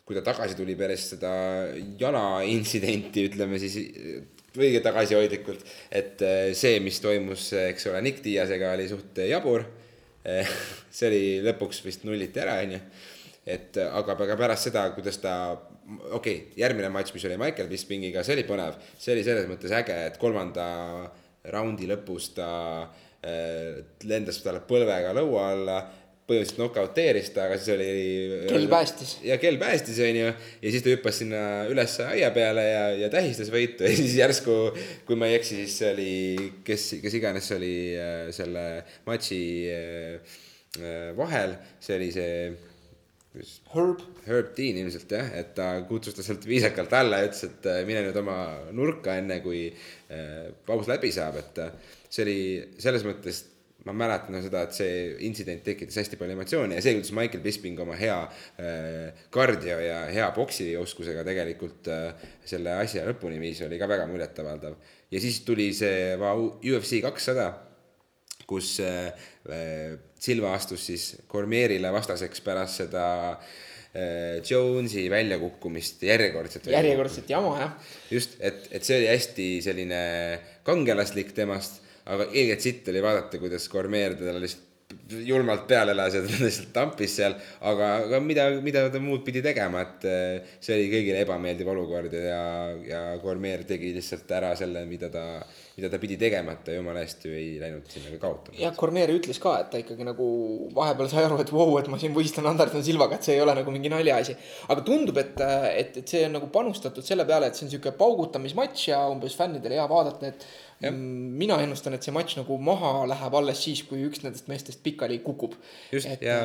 [0.07, 1.33] kui ta tagasi tuli pärast seda
[1.99, 3.75] jalaintsidenti, ütleme siis
[4.57, 6.23] õige tagasihoidlikult, et
[6.57, 9.67] see, mis toimus, eks ole, Nick Diasega oli suht jabur.
[10.97, 12.79] see oli lõpuks vist nulliti ära, onju
[13.47, 18.25] et aga, aga pärast seda, kuidas ta, okei okay,, järgmine matš, mis oli Michael Bispingiga,
[18.27, 20.67] see oli põnev, see oli selles mõttes äge, et kolmanda
[21.55, 22.49] raundi lõpus ta
[22.83, 25.79] äh, lendas talle põlvega lõua alla
[26.27, 27.91] põhimõtteliselt nokauteeris ta, aga siis oli.
[28.51, 29.13] kell päästis.
[29.23, 33.53] ja kell päästis, onju, ja siis ta hüppas sinna üles aia peale ja, ja tähistas
[33.55, 34.57] võitu ja siis järsku,
[35.07, 36.15] kui ma ei eksi, siis see oli,
[36.67, 38.67] kes, kes iganes oli äh, selle
[39.07, 40.41] matši äh,
[40.83, 42.33] äh vahel, see oli see
[43.73, 44.03] Herb.
[44.27, 47.83] Herb Dean ilmselt jah, et ta kutsus ta sealt viisakalt alla ja ütles, et äh,
[47.89, 48.39] mine nüüd oma
[48.77, 52.39] nurka, enne kui äh, paus läbi saab, et äh, see oli
[52.83, 53.43] selles mõttes
[53.87, 54.95] ma mäletan seda, et see
[55.29, 58.17] intsident tekitas hästi palju emotsioone ja see, kuidas Michael Bisping oma hea
[59.31, 61.87] kardio ja hea poksioskusega tegelikult
[62.43, 64.75] selle asja lõpuni viis, oli ka väga muljetavaldav.
[65.15, 67.53] ja siis tuli see UFC kakssada
[68.47, 69.13] kus äh,
[70.19, 76.71] Silva astus siis Cormierile vastaseks pärast seda äh, Jonesi väljakukkumist järjekordselt.
[76.73, 77.91] järjekordset jama, jah.
[78.11, 80.05] just, et, et see oli hästi selline
[80.67, 84.66] kangelaslik temast, aga ilgelt sitt oli vaadata, kuidas Cormier teda lihtsalt
[85.27, 89.43] julmalt peale elas ja ta lihtsalt tampis seal, aga, aga mida, mida ta muud pidi
[89.45, 92.43] tegema, et äh, see oli kõigile ebameeldiv olukord ja,
[92.87, 95.27] ja Cormier tegi lihtsalt ära selle, mida ta
[95.77, 98.57] mida ta pidi tegema, et ta jumala eest ju ei läinud sinna ka kaotama.
[98.57, 100.27] jah, Cormier ütles ka, et ta ikkagi nagu
[100.77, 103.43] vahepeal sai aru, et vau wow,, et ma siin võistlen Anderson Silvaga, et see ei
[103.45, 104.37] ole nagu mingi naljaasi.
[104.73, 105.37] aga tundub, et,
[105.83, 109.37] et, et see on nagu panustatud selle peale, et see on sihuke paugutamismatš ja umbes
[109.37, 110.49] fännidele hea vaadata, et.
[110.81, 115.19] Mina ennustan, et see matš nagu maha läheb alles siis, kui üks nendest meestest pikali
[115.25, 115.57] kukub.
[115.93, 116.41] just, ja,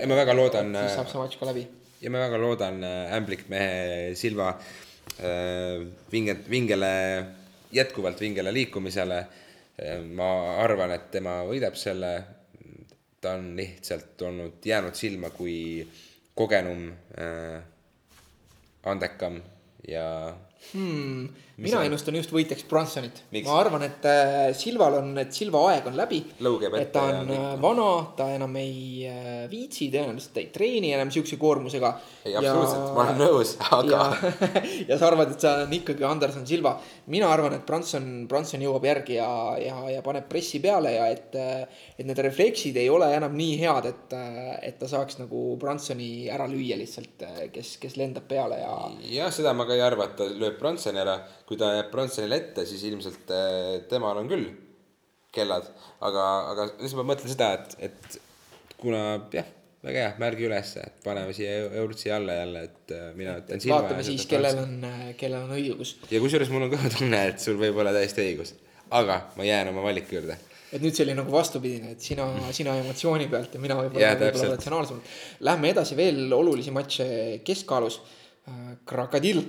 [0.00, 0.74] ja ma väga loodan.
[0.74, 1.66] siis saab see matš ka läbi.
[2.02, 4.48] ja ma väga loodan äh, ämblikmehe Silva
[5.20, 6.92] äh, vinget, vingele
[7.72, 9.26] jätkuvalt vingele liikumisele.
[10.16, 10.26] ma
[10.64, 12.12] arvan, et tema võidab selle.
[13.20, 15.86] ta on lihtsalt olnud, jäänud silma kui
[16.36, 17.62] kogenum äh,,
[18.84, 19.40] andekam
[19.88, 20.06] ja
[20.72, 21.86] hmm mina on?
[21.88, 23.22] ennustan just võitjaks Brunsonit.
[23.32, 26.18] ma arvan, et äh, Silval on, et Silva aeg on läbi.
[26.82, 27.38] et ta on ja...
[27.54, 27.86] Äh, vana,
[28.18, 31.92] ta enam ei äh, viitsi, tõenäoliselt ei treeni enam siukse koormusega.
[32.26, 34.02] ei, absoluutselt, ma olen nõus, aga.
[34.20, 34.34] ja,
[34.90, 36.74] ja sa arvad, et see on ikkagi Anderson Silva.
[37.12, 39.30] mina arvan, et Brunson, Brunson jõuab järgi ja,
[39.62, 41.32] ja, ja paneb pressi peale ja et,
[41.96, 44.16] et need refleksid ei ole enam nii head, et,
[44.68, 48.76] et ta saaks nagu Brunsoni ära lüüa lihtsalt, kes, kes lendab peale ja.
[49.08, 51.16] jah, seda ma ka ei arva, et ta lööb Brunsoni ära
[51.46, 54.48] kui ta jääb Bronsonile ette, siis ilmselt äh, temal on küll
[55.36, 55.68] kellad,
[56.04, 58.18] aga, aga siis ma mõtlen seda, et, et
[58.80, 59.02] kuna
[59.34, 59.48] jah,
[59.86, 63.82] väga hea, märgi ülesse, et paneme siia Eurtsi alla jälle, et äh, mina ütlen silma.
[63.82, 65.96] vaatame siis, kellel on, äh, kellel on õigus.
[66.10, 68.56] ja kusjuures mul on ka tunne, et sul võib olla täiesti õigus,
[68.96, 70.38] aga ma jään oma valiku juurde
[70.74, 72.26] et nüüd see oli nagu vastupidine, et sina,
[72.58, 75.16] sina emotsiooni pealt ja mina võib-olla võib ratsionaalsemalt.
[75.46, 77.06] Lähme edasi veel olulisi matše
[77.46, 78.00] keskaalus
[78.86, 79.40] Krakadill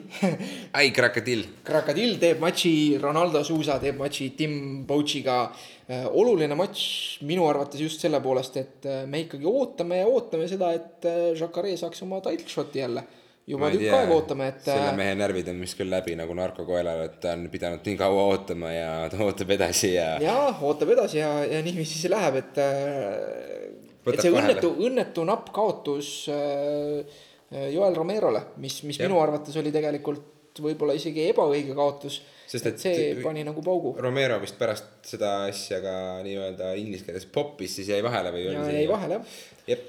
[0.78, 1.44] ai, Krakadill.
[1.66, 4.56] Krakadill teeb matši, Ronaldo Sousa teeb matši Tim
[4.90, 5.44] Bochiga.
[5.88, 10.50] Äh, oluline matš minu arvates just selle poolest, et äh, me ikkagi ootame ja ootame
[10.50, 13.06] seda, et äh, Jacare saaks oma title shot'i jälle.
[13.48, 17.22] juba tükk aega ootame, et selle mehe närvid on vist küll läbi nagu narkokoelal, et
[17.24, 20.34] ta on pidanud nii kaua ootama ja ta ootab edasi ja, ja.
[20.34, 24.58] jaa, ootab edasi ja, ja niiviisi see läheb, et et see vahele.
[24.58, 29.08] õnnetu, õnnetu napp kaotus äh, Joel Romerole, mis, mis Jah.
[29.08, 32.16] minu arvates oli tegelikult võib-olla isegi ebaõige kaotus,
[32.48, 35.94] Sest et et- see pani nagu paugu Romero vist pärast seda asja ka
[36.26, 38.88] nii-öelda inglise keeles poppis, siis jäi vahele või ja jäi?
[38.90, 39.84] vahele jah, jep,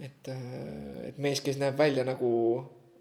[0.00, 0.30] et,
[1.10, 2.30] et mees, kes näeb välja nagu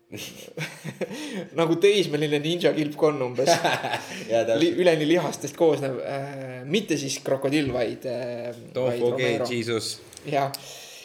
[1.60, 3.50] nagu teismeline ninja kilpkonn umbes
[4.32, 9.46] ja li,, üleni lihastest koosnev äh,, mitte siis krokodill, vaid äh,, Don't forget.
[9.52, 10.00] Jesus.
[10.26, 10.50] jah,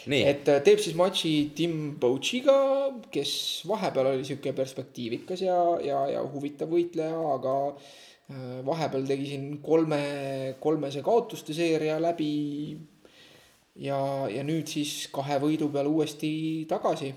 [0.05, 2.55] et äh, teeb siis matši Tim Bochiga,
[3.11, 9.47] kes vahepeal oli sihuke perspektiivikas ja, ja, ja huvitav võitleja, aga äh, vahepeal tegi siin
[9.65, 12.77] kolme, kolmese kaotuste seeria läbi.
[13.81, 13.97] ja,
[14.29, 17.13] ja nüüd siis kahe võidu peale uuesti tagasi.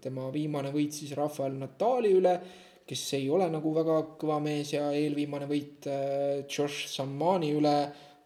[0.00, 2.40] tema viimane võit siis Rafael Natali üle,
[2.86, 7.76] kes ei ole nagu väga kõva mees ja eelviimane võit äh, Josh Sammani üle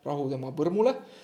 [0.05, 1.24] rahu tema põrmule Äh,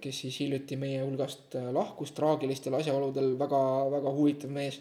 [0.00, 3.60] kes siis hiljuti meie hulgast äh, lahkus traagilistel asjaoludel väga,
[3.94, 4.80] väga huvitav mees.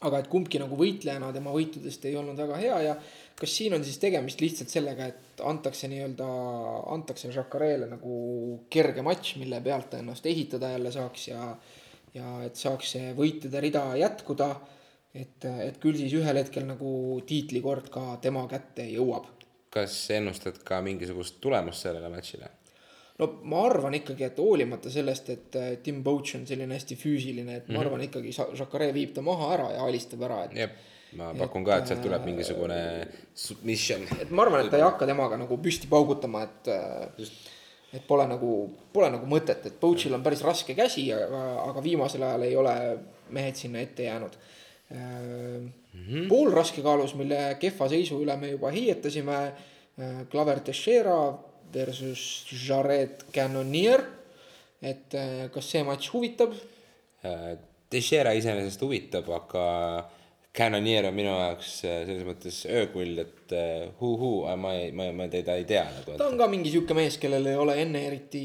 [0.00, 2.94] aga et kumbki nagu võitlejana tema võitudest ei olnud väga hea ja
[3.36, 6.28] kas siin on siis tegemist lihtsalt sellega, et antakse nii-öelda,
[6.94, 8.14] antakse Jacareele nagu
[8.72, 11.50] kerge matš, mille pealt ta ennast ehitada jälle saaks ja
[12.14, 14.48] ja et saaks see võitude rida jätkuda,
[15.14, 19.28] et, et küll siis ühel hetkel nagu tiitlikord ka tema kätte jõuab
[19.70, 22.48] kas ennustad ka mingisugust tulemust sellele matšile?
[23.20, 27.58] No ma arvan ikkagi, et hoolimata sellest, et äh, Tim Boach on selline hästi füüsiline,
[27.60, 27.86] et ma mm -hmm.
[27.86, 30.76] arvan ikkagi, Jacare viib ta maha ära ja alistab ära, et jep,
[31.18, 32.80] ma pakun ka, et sealt tuleb mingisugune
[33.34, 34.06] submission.
[34.20, 36.68] et ma arvan, et ta ei hakka temaga nagu püsti paugutama, et
[37.92, 42.22] et pole nagu, pole nagu mõtet, et Boachil on päris raske käsi, aga, aga viimasel
[42.22, 42.74] ajal ei ole
[43.30, 44.36] mehed sinna ette jäänud
[44.90, 45.72] mm.
[45.94, 46.28] -hmm.
[46.28, 49.52] poolraskekaalus, mille kehva seisu üle me juba hiietasime,
[50.30, 51.34] Claver Teixeira
[51.72, 54.04] versus Jared Cannonier.
[54.80, 56.54] et äh, kas see matš huvitab?
[57.90, 59.64] Teixeira iseenesest huvitab, aga
[60.56, 65.28] Cannonier on minu jaoks äh, selles mõttes öökull, et äh, hu-huu, ma ei, ma, ma
[65.30, 66.16] teda ei tea nagu.
[66.18, 68.42] ta on ka mingi sihuke mees, kellel ei ole enne eriti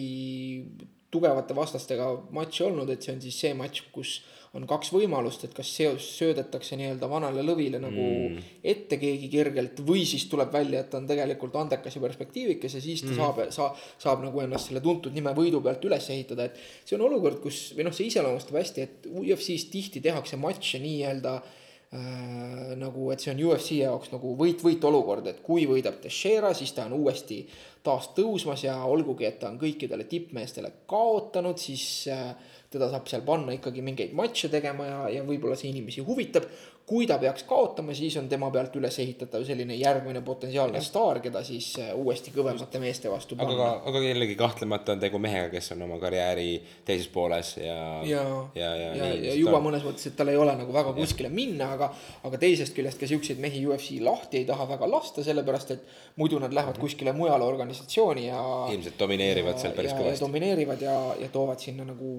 [1.14, 4.20] tugevate vastastega matši olnud, et see on siis see matš, kus
[4.56, 8.54] on kaks võimalust, et kas seos söödetakse nii-öelda vanale lõvile nagu mm.
[8.72, 12.84] ette keegi kergelt või siis tuleb välja, et ta on tegelikult andekas ja perspektiivikas ja
[12.84, 13.20] siis ta mm.
[13.20, 17.06] saab, saab, saab nagu ennast selle tuntud nime võidu pealt üles ehitada, et see on
[17.10, 23.12] olukord, kus või noh, see iseloomustab hästi, et UFC-s tihti tehakse matše nii-öelda äh, nagu,
[23.12, 26.96] et see on UFC jaoks nagu võit-võit olukord, et kui võidab Teixeira, siis ta on
[27.02, 27.44] uuesti
[27.86, 33.24] taas tõusmas ja olgugi, et ta on kõikidele tippmeestele kaotanud, siis äh, teda saab seal
[33.28, 36.48] panna ikkagi mingeid matše tegema ja, ja võib-olla see inimesi huvitab.
[36.86, 41.41] Kui ta peaks kaotama, siis on tema pealt üles ehitatav selline järgmine potentsiaalne staar, keda
[41.45, 45.71] siis äh, uuesti kõvemate meeste vastu aga panna., aga jällegi kahtlemata on tegu mehega, kes
[45.74, 46.52] on oma karjääri
[46.86, 48.21] teises pooles ja, ja,
[48.54, 51.34] ja, ja, ja, ja, ja juba mõnes mõttes, et tal ei ole nagu väga kuskile
[51.34, 51.89] minna, aga,
[52.30, 56.38] aga teisest küljest ka siukseid mehi UFC lahti ei taha väga lasta, sellepärast et muidu
[56.43, 58.45] nad lähevad kuskile mujale organisatsiooni ja.
[58.78, 60.28] ilmselt domineerivad seal päris ja, ja kõvasti.
[60.28, 62.15] domineerivad ja, ja toovad sinna nagu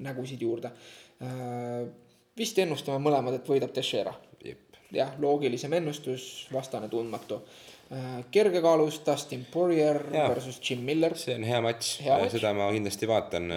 [0.00, 0.72] nägusid juurde.
[2.38, 4.14] Vist ennustame mõlemad, et võidab Teixeira.
[4.92, 7.42] jah, loogilisem ennustus, vastane tundmatu.
[8.30, 10.28] kergekaalus Dustin Poirier Jaa.
[10.28, 11.16] versus Jim Miller.
[11.16, 12.32] see on hea matš matš.
[12.32, 13.52] seda ma kindlasti vaatan.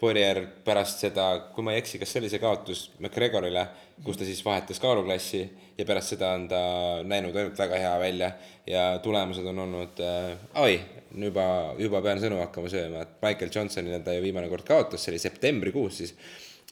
[0.00, 3.66] Poirier pärast seda, kui ma ei eksi, kas see oli see kaotus McGregorile,
[4.04, 5.42] kus ta siis vahetas kaaluklassi
[5.76, 6.60] ja pärast seda on ta
[7.04, 8.30] näinud ainult väga hea välja
[8.66, 10.80] ja tulemused on olnud äh,, oi,
[11.26, 11.44] juba,
[11.76, 15.20] juba pean sõnu hakkama sööma, et Michael Johnsonile ta ju viimane kord kaotas, see oli
[15.20, 16.14] septembrikuus siis.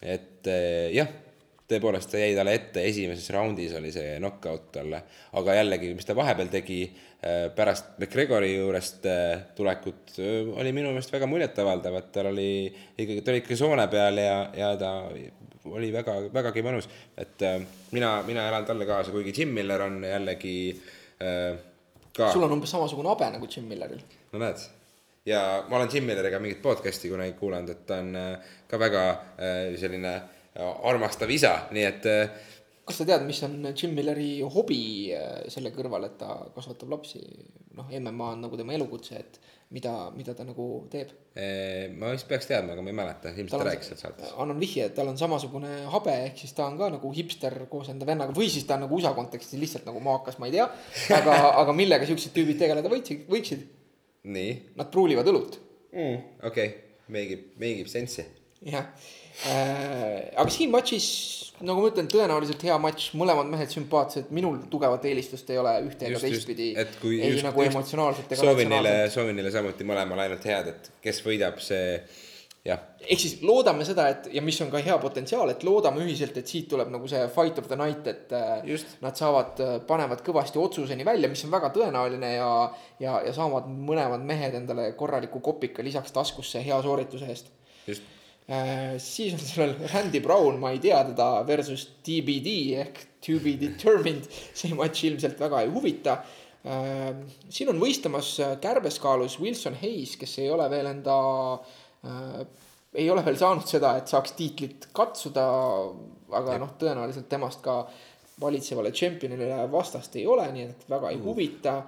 [0.01, 1.13] et äh, jah
[1.69, 5.03] tõepoolest ta jäi talle ette, esimeses raundis oli see knock-out talle,
[5.37, 10.17] aga jällegi, mis ta vahepeal tegi äh, pärast McGregori juurest äh, tulekut,
[10.57, 14.39] oli minu meelest väga muljetavaldav, et tal oli ikkagi, ta oli ikka soone peal ja,
[14.57, 14.95] ja ta
[15.69, 16.89] oli väga, vägagi mõnus,
[17.21, 17.61] et äh,
[17.93, 21.53] mina, mina elan talle kaasa, kuigi Jim Miller on jällegi äh,
[22.17, 24.01] ka, sul on umbes samasugune habe nagu Jim Milleril.
[24.33, 24.65] no näed,
[25.29, 29.07] ja ma olen Jim Milleriga mingit podcast'i kunagi kuulanud, et ta on äh, ka väga
[29.13, 32.47] äh, selline äh, armastav isa, nii et äh,
[32.89, 34.83] kas sa tead, mis on Jim Milleri hobi
[35.15, 37.23] äh, selle kõrval, et ta kasvatab lapsi?
[37.79, 39.37] noh, MMA on nagu tema elukutse, et
[39.71, 41.13] mida, mida ta nagu teeb.
[41.39, 44.33] Eh, ma vist peaks teadma, aga ma ei mäleta, ilmselt ta rääkis sealt saates.
[44.43, 47.93] annan vihje, et tal on samasugune habe, ehk siis ta on ka nagu hipster koos
[47.93, 50.67] enda vennaga või siis ta on nagu USA kontekstis lihtsalt nagu maakas, ma ei tea.
[51.21, 53.63] aga, aga millega siuksed tüübid tegeleda võiksid, võiksid?
[54.29, 54.51] nii
[54.81, 55.61] Nad pruulivad õlut,
[55.95, 56.19] mm,,
[56.51, 56.77] okei okay.,
[57.15, 58.27] make ib, make ib sense'i.
[58.75, 58.91] jah.
[59.47, 61.05] Äh, aga siin matšis,
[61.63, 66.09] nagu ma ütlen, tõenäoliselt hea matš, mõlemad mehed sümpaatsed, minul tugevat eelistust ei ole ühte
[66.09, 66.73] ega teistpidi.
[66.77, 70.49] et kui ei just- nagu just emotsionaalselt ega soovin neile soovin neile samuti mõlemale ainult
[70.51, 72.01] head, et kes võidab, see
[72.67, 76.37] jah, ehk siis loodame seda, et ja mis on ka hea potentsiaal, et loodame ühiselt,
[76.37, 78.99] et siit tuleb nagu see fight of the night, et äh, Just.
[79.07, 82.53] nad saavad, panevad kõvasti otsuseni välja, mis on väga tõenäoline ja,
[82.99, 87.55] ja, ja saavad mõlemad mehed endale korraliku kopika lisaks taskusse hea soorituse eest.
[87.87, 88.03] Just.
[88.03, 88.18] Äh,
[88.49, 94.29] siis on sellel Randy Brown, ma ei tea teda versus TBD ehk to be determined,
[94.57, 96.23] see matš ilmselt väga ei huvita.
[97.49, 101.19] siin on võistlemas äh, kärbeskaalus Wilson Hayes, kes ei ole veel enda
[102.05, 102.41] äh,,
[102.99, 105.45] ei ole veel saanud seda, et saaks tiitlit katsuda,
[106.41, 107.79] aga noh, tõenäoliselt temast ka
[108.43, 111.79] valitsevale tšempionile vastast ei ole, nii et väga ei huvita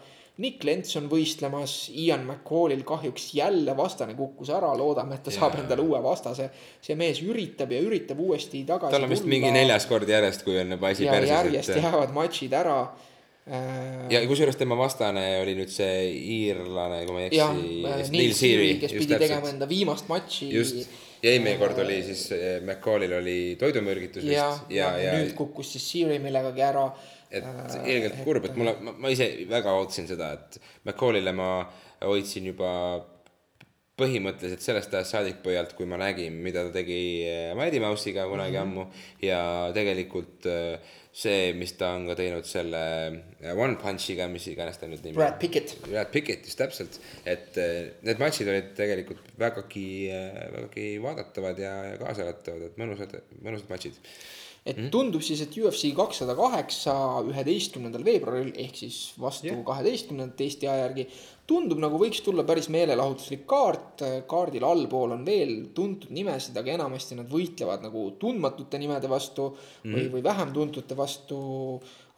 [0.41, 5.57] Nick Lents on võistlemas, Ian McCallil kahjuks jälle vastane kukkus ära, loodame, et ta saab
[5.57, 5.65] Jaa.
[5.65, 6.49] endale uue vastase.
[6.81, 10.57] see mees üritab ja üritab uuesti tagasi tal on vist mingi neljas kord järjest, kui
[10.61, 12.79] on juba asi ja järjest perses, et jäävad matšid ära.
[14.15, 18.97] ja kusjuures tema vastane oli nüüd see iirlane, kui ma ei eksi, Neil Seary, kes
[18.97, 20.51] pidi tegema enda viimast matši.
[20.57, 20.85] just,
[21.21, 25.23] ja eelmine kord oli siis eh, McCallil oli toidumürgitus ja, vist ja, ja, ja ja
[25.25, 26.89] nüüd kukkus siis Seary millegagi ära.
[27.31, 27.47] Et
[27.87, 31.51] ilgelt kurb, et mulle, ma, ise väga ootasin seda, et McCallile ma
[32.03, 32.71] hoidsin juba
[34.01, 38.57] põhimõtteliselt sellest ajast saadik pöialt, kui ma nägin, mida ta tegi eh, Mighty Mouse'iga kunagi
[38.57, 38.81] mm -hmm.
[38.81, 39.43] ammu ja
[39.77, 42.83] tegelikult eh, see, mis ta on ka teinud selle
[43.53, 45.77] One Punch'iga, mis iganes ta nüüd nimi Brad Pickett.
[45.87, 47.57] Brad Pickett just täpselt, et
[48.07, 49.89] need matšid olid tegelikult vägagi,
[50.55, 53.99] vägagi vaadatavad ja, ja kaasaelatavad, et mõnusad, mõnusad matšid.
[54.67, 56.95] Et tundub siis, et UFC kakssada kaheksa
[57.31, 61.07] üheteistkümnendal veebruaril ehk siis vastu kaheteistkümnendat Eesti aja järgi
[61.51, 64.05] tundub nagu võiks tulla päris meelelahutuslik kaart.
[64.31, 69.97] kaardil allpool on veel tuntud nimesid, aga enamasti nad võitlevad nagu tundmatute nimede vastu mm.
[69.97, 71.41] või, või vähem tuntute vastu.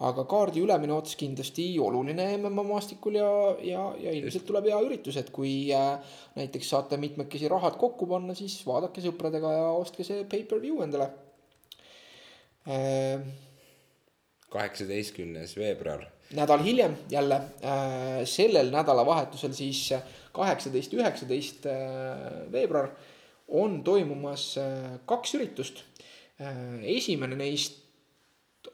[0.03, 3.29] aga kaardi ülemine ots kindlasti oluline MMA maastikul ja,
[3.63, 8.35] ja, ja ilmselt tuleb hea üritus, et kui äh, näiteks saate mitmekesi rahad kokku panna,
[8.35, 11.13] siis vaadake sõpradega ja ostke see pay-per-view endale.
[14.53, 16.05] Kaheksateistkümnes veebruar,
[16.37, 19.89] nädal hiljem jälle äh, sellel nädalavahetusel siis
[20.33, 21.67] kaheksateist, üheksateist
[22.53, 22.93] veebruar
[23.53, 25.85] on toimumas äh, kaks üritust
[26.41, 26.81] äh,.
[26.97, 27.81] esimene neist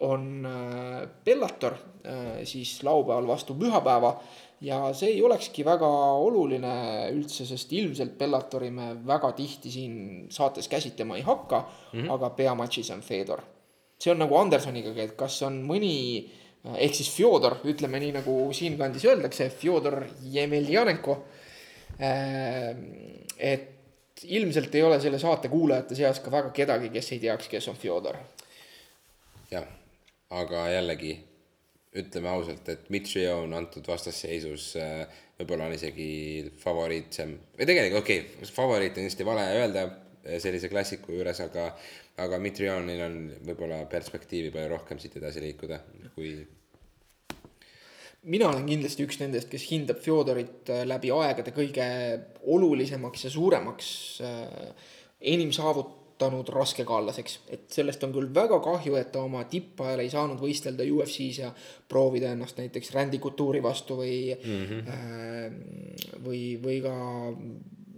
[0.01, 1.74] on äh, Bellator
[2.05, 4.14] äh, siis laupäeval vastu pühapäeva
[4.61, 5.89] ja see ei olekski väga
[6.22, 6.72] oluline
[7.14, 12.12] üldse, sest ilmselt Bellatori me väga tihti siin saates käsitlema ei hakka mm, -hmm.
[12.12, 13.43] aga peamatšis on Fedor.
[13.99, 15.94] See on nagu Andersoniga, et kas on mõni
[16.76, 21.18] ehk siis Fjodor, ütleme nii nagu siinkandis öeldakse, Fjodor Jemeljanenko.
[23.38, 27.68] et ilmselt ei ole selle saate kuulajate seas ka väga kedagi, kes ei teaks, kes
[27.70, 28.18] on Fjodor
[29.51, 29.66] jah,
[30.30, 31.14] aga jällegi
[31.99, 36.11] ütleme ausalt, et Mitrion antud vastasseisus äh, võib-olla on isegi
[36.61, 39.86] favoriitsem või tegelikult okei okay,, favoriit on kindlasti vale öelda
[40.42, 41.70] sellise klassiku juures, aga,
[42.19, 45.81] aga Mitrionil on võib-olla perspektiivi palju rohkem siit edasi liikuda,
[46.14, 46.33] kui
[48.27, 51.87] mina olen kindlasti üks nendest, kes hindab Fjodorit äh, läbi aegade kõige
[52.51, 53.91] olulisemaks ja suuremaks
[54.27, 54.91] äh,
[55.33, 57.39] enim saavutanud raskekaallaseks.
[57.55, 61.53] et sellest on küll väga kahju, et ta oma tippajal ei saanud võistelda UFC-s ja
[61.89, 64.89] proovida ennast näiteks Randy Couture'i vastu või mm, -hmm.
[64.95, 66.97] äh, või, või ka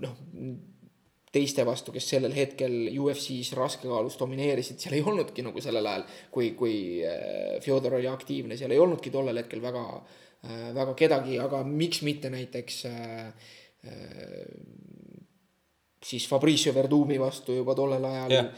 [0.05, 0.19] noh,
[1.33, 6.51] teiste vastu, kes sellel hetkel UFC-s raskekaalus domineerisid, seal ei olnudki nagu sellel ajal, kui,
[6.59, 6.75] kui
[7.07, 9.85] äh, Fjodor oli aktiivne, seal ei olnudki tollel hetkel väga,
[10.75, 13.27] väga kedagi, aga miks mitte näiteks äh,
[13.87, 15.01] äh,
[16.05, 18.53] siis Fabricio Verdumi vastu juba tollel ajal yeah..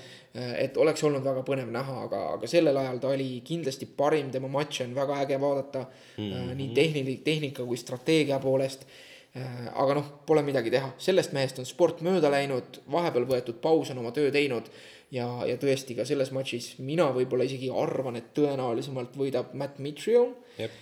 [0.62, 4.49] et oleks olnud väga põnev näha, aga, aga sellel ajal ta oli kindlasti parim, tema
[4.49, 6.31] matše on väga äge vaadata mm.
[6.31, 6.55] -hmm.
[6.61, 8.87] nii tehniline, tehnika kui strateegia poolest.
[9.35, 14.03] Aga noh, pole midagi teha, sellest mehest on sport mööda läinud, vahepeal võetud paus on
[14.03, 14.68] oma töö teinud
[15.13, 20.33] ja, ja tõesti ka selles matšis mina võib-olla isegi arvan, et tõenäolisemalt võidab Matt Mitrion
[20.63, 20.81] äh,.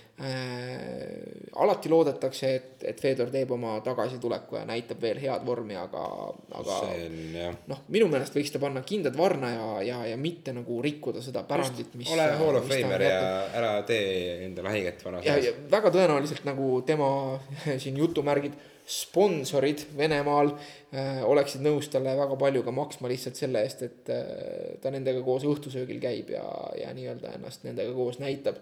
[1.56, 6.02] alati loodetakse, et, et Fedor teeb oma tagasituleku ja näitab veel head vormi, aga,
[6.60, 6.78] aga
[7.72, 11.42] noh, minu meelest võiks ta panna kindad varna ja, ja, ja mitte nagu rikkuda seda
[11.48, 12.10] pärandit, mis.
[12.12, 13.22] ole Hall of Famer ja
[13.62, 17.10] ära tee endale haiget vanas ja, eas ja väga tõenäoliselt nagu tema
[17.82, 18.60] siin jutumärgid
[18.90, 24.78] sponsorid Venemaal äh, oleksid nõus talle väga palju ka maksma lihtsalt selle eest, et äh,
[24.82, 26.42] ta nendega koos õhtusöögil käib ja,
[26.78, 28.58] ja nii-öelda ennast nendega koos näitab.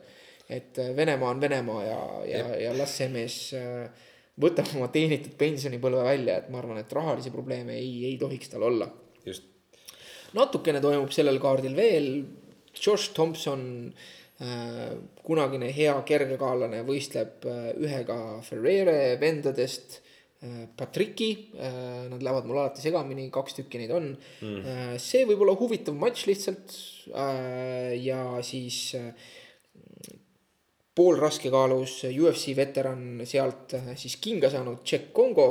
[0.49, 3.39] et äh, Venemaa on Venemaa ja, ja, ja las see mees
[4.39, 8.67] võtab oma teenitud pensionipõlve välja, et ma arvan, et rahalisi probleeme ei, ei tohiks tal
[8.69, 8.91] olla
[9.25, 9.49] just,
[10.37, 12.13] natukene toimub sellel kaardil veel.
[12.79, 13.63] Josh Thompson
[15.27, 17.43] kunagine hea kergekaalane, võistleb
[17.81, 19.99] ühega Ferrere vendadest.
[20.79, 24.61] Patricki äh,, nad lähevad mul alati segamini, kaks tükki neid on mm..
[24.63, 26.77] Äh, see võib olla huvitav matš lihtsalt
[27.11, 27.97] äh,.
[27.99, 29.11] ja siis äh,
[30.95, 35.49] poolraskekaalus UFC veteran sealt äh, siis kinga saanud Jack Congo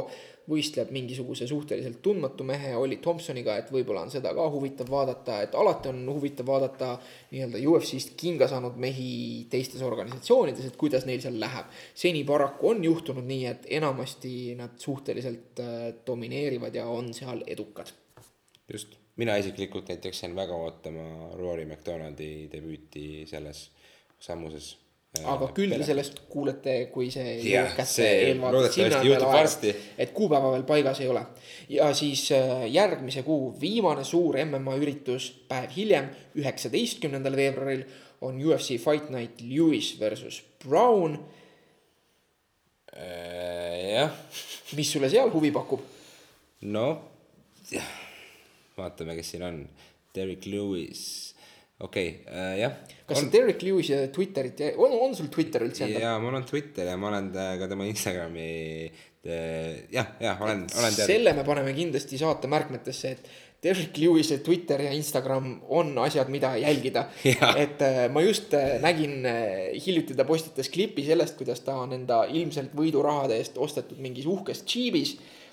[0.48, 5.56] võistleb mingisuguse suhteliselt tundmatu mehe Olli Thompsoniga, et võib-olla on seda ka huvitav vaadata, et
[5.60, 6.94] alati on huvitav vaadata
[7.34, 9.10] nii-öelda UFC-st kinga saanud mehi
[9.52, 11.68] teistes organisatsioonides, et kuidas neil seal läheb.
[11.96, 15.76] seni paraku on juhtunud nii, et enamasti nad suhteliselt äh,
[16.08, 17.92] domineerivad ja on seal edukad.
[18.74, 23.70] just, mina isiklikult näiteks jään väga ootama Rory McDonaldi debüüti selles
[24.20, 24.78] sammuses
[25.26, 29.74] aga küll te sellest kuulete, kui see jah, see loodetavasti juhtub varsti.
[29.98, 31.24] et kuupäeva veel paigas ei ole.
[31.74, 37.86] ja siis äh, järgmise kuu viimane suur MMA üritus päev hiljem, üheksateistkümnendal veebruaril
[38.22, 41.20] on UFC Fight Night Lewis versus Brown
[42.94, 43.94] äh,.
[43.98, 44.12] jah.
[44.76, 45.82] mis sulle seal huvi pakub?
[46.62, 46.88] no,
[48.78, 49.64] vaatame, kes siin on.
[50.16, 51.27] Derek Lewis
[51.80, 52.78] okei okay, äh,, jah.
[53.06, 53.32] kas on...
[53.34, 56.02] Derek Lewis'i Twitterit, on, on sul Twitter üldse endal?
[56.08, 58.48] jaa, mul on Twitter ja ma olen ka tema Instagrami
[58.88, 61.12] äh, jah, jah, olen, olen teadlik.
[61.14, 63.30] selle me paneme kindlasti saate märkmetesse, et
[63.64, 67.08] Derek Lewis'i Twitter ja Instagram on asjad, mida jälgida.
[67.64, 71.96] et äh, ma just äh, nägin äh, hiljuti ta postitas klipi sellest, kuidas ta on
[71.98, 75.46] enda ilmselt võidurahade eest ostetud mingis uhkes džiibis Äh,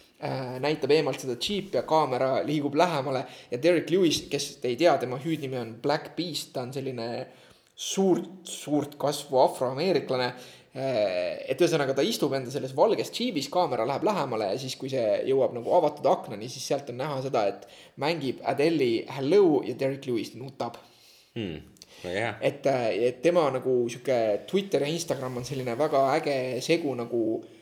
[0.62, 4.96] näitab eemalt seda džiipi ja kaamera liigub lähemale ja Derek Lewis, kes te ei tea,
[5.00, 7.08] tema hüüdnimi on Black Beast, ta on selline
[7.74, 10.30] suurt, suurt kasvu afroameeriklane.
[10.74, 14.90] Äh, et ühesõnaga ta istub enda selles valges džiibis, kaamera läheb lähemale ja siis, kui
[14.90, 17.68] see jõuab nagu avatud aknani, siis sealt on näha seda, et
[18.02, 20.80] mängib Adele'i Hello ja Derek Lewis nutab
[21.36, 21.62] hmm
[22.04, 22.32] väga hea.
[22.42, 24.16] et, äh, et tema nagu sihuke
[24.50, 27.53] Twitter ja Instagram on selline väga äge segu nagu Äh,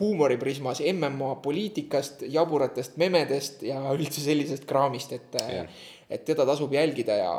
[0.00, 5.80] huumoriprismas MMA poliitikast, jaburatest memedest ja üldse sellisest kraamist, et yeah.
[6.10, 7.34] et teda tasub jälgida ja,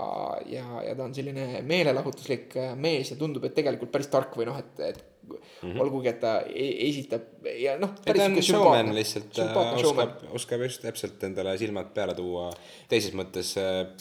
[0.47, 4.47] ja, ja ta on selline meelelahutuslik äh, mees ja tundub, et tegelikult päris tark või
[4.47, 5.81] noh, et, et mm -hmm.
[5.81, 7.97] olgugi, et ta e-, esitab ja noh.
[8.05, 12.51] ta on showman lihtsalt, äh, oskab, oskab just täpselt endale silmad peale tuua
[12.87, 13.55] teises mõttes,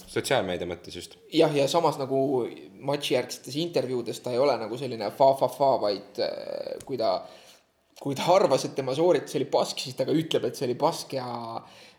[0.07, 1.17] sotsiaalmeedia mõttes just.
[1.33, 2.47] jah, ja samas nagu
[2.79, 6.27] matši järgsetes intervjuudes ta ei ole nagu selline fa-fa-fa, vaid
[6.85, 7.23] kui ta
[8.01, 10.79] kui ta arvas, et tema sooritus oli pask, siis ta ka ütleb, et see oli
[10.81, 11.29] pask ja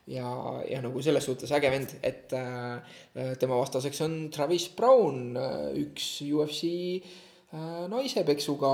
[0.10, 0.30] ja,
[0.66, 6.08] ja nagu selles suhtes äge vend, et äh, tema vastaseks on Travis Brown, äh, üks
[6.26, 6.72] UFC
[7.54, 8.72] äh, naisepeksuga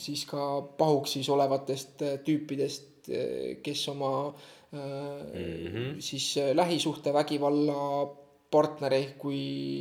[0.00, 4.34] siis ka pahuksis olevatest äh, tüüpidest äh,, kes oma
[4.74, 6.00] äh, mm -hmm.
[6.00, 8.23] siis äh, lähisuhtevägivalla
[8.54, 9.40] partner ehk kui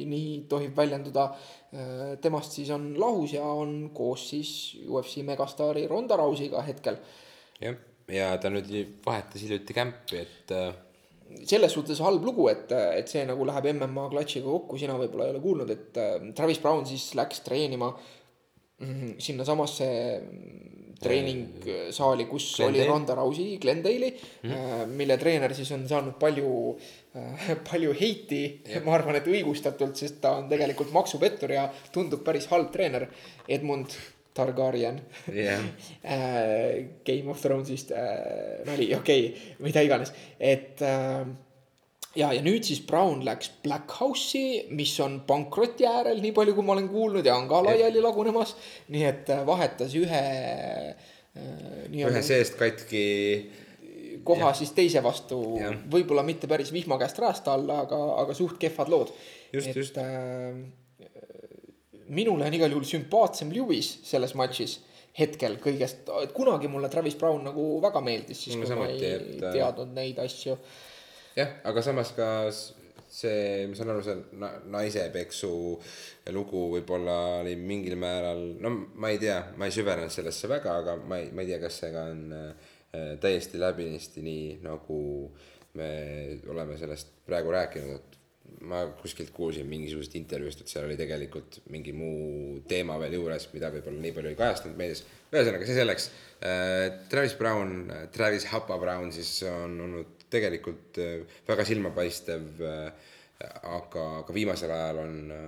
[0.09, 1.27] nii tohib väljenduda,
[1.73, 4.53] äh, temast siis on lahus ja on koos siis
[4.87, 6.97] UFC megastaari Ronda Rousey'ga hetkel.
[7.61, 7.77] jah,
[8.11, 8.73] ja ta nüüd
[9.05, 10.73] vahetas hiljuti kämpi, et äh,
[11.47, 15.35] selles suhtes halb lugu, et, et see nagu läheb MMA klatšiga kokku, sina võib-olla ei
[15.35, 17.91] ole kuulnud, et äh, Travis Brown siis läks treenima
[18.81, 19.89] mm, sinnasamasse
[21.01, 22.81] treeningsaali, kus Glendale.
[22.81, 24.85] oli Ronda Rousey, Glendale'i mm, -hmm.
[24.87, 26.79] mille treener siis on saanud palju,
[27.15, 32.47] äh, palju heiti, ma arvan, et õigustatult, sest ta on tegelikult maksupettur ja tundub päris
[32.47, 33.07] halb treener.
[33.47, 33.95] Edmund
[34.33, 35.01] Targaryen
[35.33, 35.61] yeah.
[37.05, 41.21] Game of Thrones'ist äh, nali, okei okay,, mida iganes, et äh,
[42.15, 46.65] ja, ja nüüd siis Brown läks Black House'i, mis on pankroti äärel, nii palju kui
[46.65, 48.55] ma olen kuulnud ja on ka laiali lagunemas.
[48.93, 50.23] nii et äh, vahetas ühe
[50.93, 51.89] äh,.
[51.89, 53.03] ühe seest katki.
[54.23, 54.53] koha ja.
[54.53, 55.41] siis teise vastu,
[55.91, 59.13] võib-olla mitte päris vihma käest räästa alla, aga, aga suht kehvad lood.
[59.53, 59.97] et just.
[59.97, 60.63] Äh,
[62.13, 64.81] minule on igal juhul sümpaatsem Lewis selles matšis
[65.17, 69.29] hetkel kõigest, kunagi mulle Travis Brown nagu väga meeldis, siis kui ma ei et...
[69.37, 70.57] Äh, teadnud neid asju
[71.37, 72.29] jah, aga samas ka
[73.13, 75.51] see, ma saan aru, see naise peksu
[76.33, 80.97] lugu võib-olla oli mingil määral, no ma ei tea, ma ei süvenenud sellesse väga, aga
[81.01, 82.71] ma ei, ma ei tea, kas see ka on äh,
[83.21, 84.99] täiesti läbinisti nii, nagu
[85.77, 85.93] me
[86.53, 88.19] oleme sellest praegu rääkinud, et
[88.69, 93.71] ma kuskilt kuulsin mingisugusest intervjuust, et seal oli tegelikult mingi muu teema veel juures, mida
[93.73, 95.03] võib-olla nii palju ei kajastunud meedias.
[95.33, 96.09] ühesõnaga, see selleks
[96.45, 97.01] äh,.
[97.09, 103.13] Travis Brown, Travis Hapa Brown siis on olnud tegelikult äh, väga silmapaistev, äh,
[103.69, 105.45] aga, aga viimasel ajal on äh,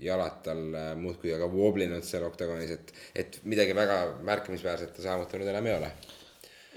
[0.00, 0.62] jalad tal
[0.96, 5.90] muudkui aga wooblinud seal oktagonis, et, et midagi väga märkimisväärset ta saavutanud enam ei ole.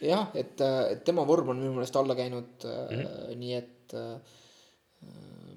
[0.03, 0.59] jah, et,
[0.91, 3.37] et tema vorm on minu meelest alla käinud mm, -hmm.
[3.39, 3.95] nii et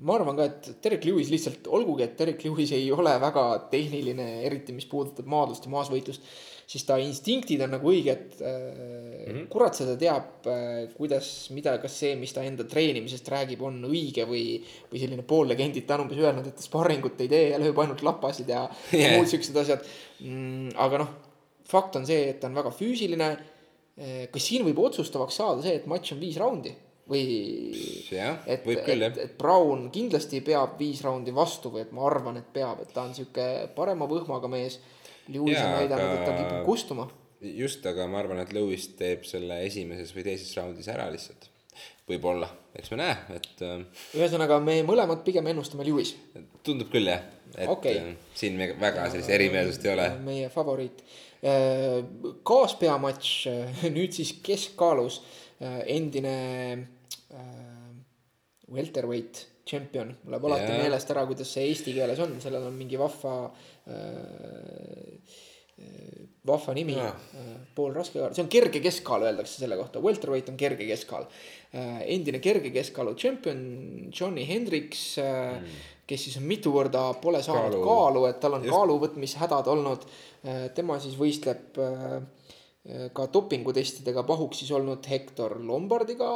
[0.01, 4.29] ma arvan ka, et Derek Lewis lihtsalt, olgugi et Derek Lewis ei ole väga tehniline,
[4.47, 6.29] eriti mis puudutab maadlust ja maasvõitlust,
[6.67, 9.27] siis ta instinktid on nagu õiged mm.
[9.27, 9.45] -hmm.
[9.53, 14.27] kurat seda teab, äh, kuidas, mida, kas see, mis ta enda treenimisest räägib, on õige
[14.27, 14.59] või,
[14.91, 18.03] või selline poollegendid, ta on umbes öelnud, et ta sparringut ei tee ja lööb ainult
[18.07, 19.15] lapasid ja yeah.
[19.17, 19.85] muud siuksed asjad
[20.21, 20.75] mm,.
[20.87, 21.13] aga noh,
[21.67, 23.31] fakt on see, et ta on väga füüsiline.
[23.97, 26.75] Äh, kas siin võib otsustavaks saada see, et matš on viis raundi?
[27.07, 27.23] või
[28.11, 29.03] jah, et, jah.
[29.23, 33.05] et Brown kindlasti peab viis raundi vastu või et ma arvan, et peab, et ta
[33.07, 34.81] on sihuke parema võhmaga mees.
[35.29, 37.09] Lewis on näidanud et ta kipub kustuma.
[37.41, 41.51] just, aga ma arvan, et Lewis teeb selle esimeses või teises raundis ära lihtsalt.
[42.07, 42.49] võib-olla,
[42.79, 43.49] eks me näe, et.
[43.67, 46.15] Äh, ühesõnaga, me mõlemad pigem ennustame Lewis.
[46.67, 47.25] tundub küll jah,
[47.55, 47.99] et okay.
[47.99, 50.11] Äh, siin me väga sellist erimeelsust ei ole.
[50.27, 51.03] meie favoriit.
[51.43, 51.99] Äh,
[52.47, 53.35] kaaspeamatš
[53.97, 55.21] nüüd siis keskkaalus
[55.89, 56.37] endine
[58.69, 60.85] welterweight champion, mul läheb alati yeah.
[60.85, 63.35] meelest ära, kuidas see eesti keeles on, sellel on mingi vahva
[63.91, 65.37] äh,,
[65.77, 70.53] äh vahva nimi yeah., äh, pool raskekaal, see on kerge keskkaal, öeldakse selle kohta, welterweight
[70.53, 72.01] on kerge keskkaal äh,.
[72.15, 73.61] endine kerge keskkaalu champion
[74.15, 78.63] Johnny Hendricks mm., kes siis on mitu korda pole saanud kaalu, kaalu, et tal on
[78.63, 78.77] Just.
[78.77, 80.05] kaaluvõtmishädad olnud
[80.79, 82.21] tema siis võistleb äh,
[83.15, 86.31] ka dopingutestidega pahuksis olnud Hector Lombardiga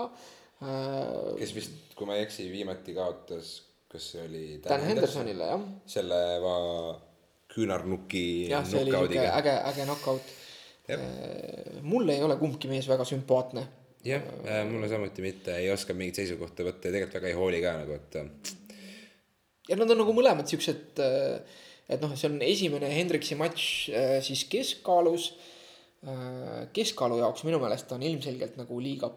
[0.60, 3.54] kes vist, kui ma ei eksi, viimati kaotas,
[3.90, 5.62] kas see oli Dan, Hendersonile, jah.
[5.88, 6.56] selle va
[7.50, 10.32] küünarnuki jah, see oli siuke äge, äge knock-out.
[10.90, 13.66] Äh, mulle ei ole kumbki mees väga sümpaatne.
[14.04, 17.62] jah äh,, mulle samuti mitte, ei oska mingit seisukohta võtta ja tegelikult väga ei hooli
[17.64, 18.52] ka nagu, et.
[19.68, 21.00] ja nad on nagu mõlemad siuksed,
[21.90, 23.64] et noh, see on esimene Hendriksi matš
[24.28, 25.32] siis keskkaalus.
[26.72, 29.10] keskkaalu jaoks minu meelest on ilmselgelt nagu liiga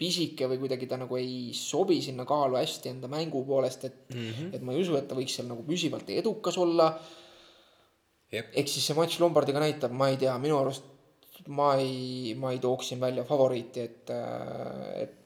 [0.00, 4.30] pisike või kuidagi ta nagu ei sobi sinna kaalu hästi enda mängu poolest, et mm,
[4.30, 4.54] -hmm.
[4.56, 6.94] et ma ei usu, et ta võiks seal nagu püsivalt edukas olla.
[8.32, 10.86] ehk siis see matš Lombardiga näitab, ma ei tea, minu arust
[11.48, 14.12] ma ei, ma ei tooks siin välja favoriiti, et,
[15.00, 15.16] et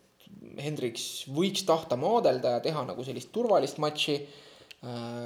[0.60, 4.18] Hendriks võiks tahta maadelda ja teha nagu sellist turvalist matši.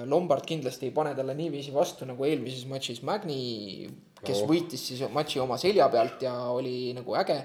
[0.06, 3.88] Lombard kindlasti ei pane talle niiviisi vastu nagu eelmises matšis Magni,
[4.22, 4.46] kes oh.
[4.46, 7.40] võitis siis matši oma selja pealt ja oli nagu äge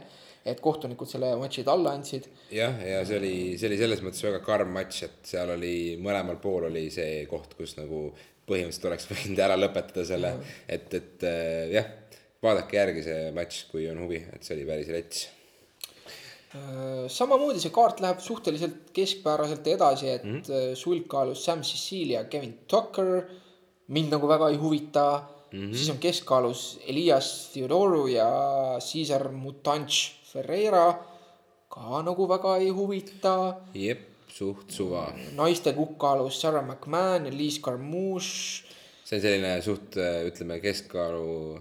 [0.46, 2.28] et kohtunikud selle matši talle andsid.
[2.52, 6.40] jah, ja see oli, see oli selles mõttes väga karm matš, et seal oli mõlemal
[6.44, 8.10] pool oli see koht, kus nagu
[8.50, 10.34] põhimõtteliselt oleks võinud ära lõpetada selle,
[10.68, 11.88] et, et äh, jah,
[12.44, 15.22] vaadake järgi see matš, kui on huvi, et see oli päris rets
[16.58, 20.76] äh, samamoodi see kaart läheb suhteliselt keskpäraselt edasi, et mm -hmm.
[20.76, 23.24] sulgkaalus Sam Cecilia, Kevin Tucker
[23.88, 25.06] mind nagu väga ei huvita
[25.54, 25.60] mm.
[25.60, 25.76] -hmm.
[25.76, 28.30] siis on keskkaalus Elias Theodoru ja
[28.80, 30.94] Cesar Mutanch Ferreira
[31.70, 33.56] ka nagu väga ei huvita.
[33.74, 35.08] jep, suht suva.
[35.36, 38.66] naiste kukkaalus Sarah McMahon ja Liis Carmouche.
[39.06, 41.60] see on selline suht, äh, ütleme, keskkaalu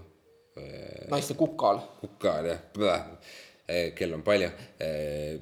[0.57, 1.09] äh,.
[1.09, 1.79] naiste kukkaal.
[2.01, 2.59] kukkaal jah,
[3.69, 4.49] äh, kell on palju.
[4.81, 5.39] Äh,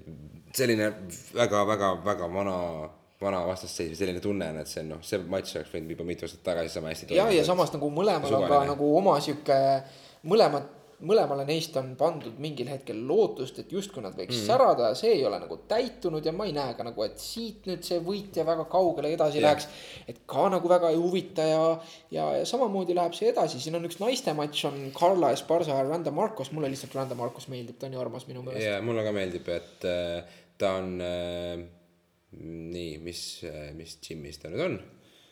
[0.55, 0.93] selline
[1.35, 2.57] väga-väga-väga vana
[3.22, 6.05] vana vastasseis või selline tunne on, et see on noh, see matš oleks võinud juba
[6.07, 7.32] mitu aastat tagasi sama hästi toimuda.
[7.32, 9.57] ja, ja samas nagu mõlemal on ka nagu oma sihuke,
[10.28, 14.45] mõlemad mõlemale neist on pandud mingil hetkel lootust, et justkui nad võiks mm.
[14.45, 17.65] särada ja see ei ole nagu täitunud ja ma ei näe ka nagu, et siit
[17.69, 19.49] nüüd see võitja väga kaugele edasi yeah.
[19.49, 19.67] läheks.
[20.11, 21.65] et ka nagu väga ei huvita ja,
[22.13, 25.88] ja, ja samamoodi läheb see edasi, siin on üks naiste matš on Carla Esparza ja
[25.88, 28.67] Randa Marcos, mulle lihtsalt Randa Marcos meeldib, ta on ju armas minu meelest.
[28.67, 31.65] ja mulle ka meeldib, et äh, ta on äh,
[32.39, 33.21] nii, mis
[33.77, 34.82] mis džimmis ta nüüd on?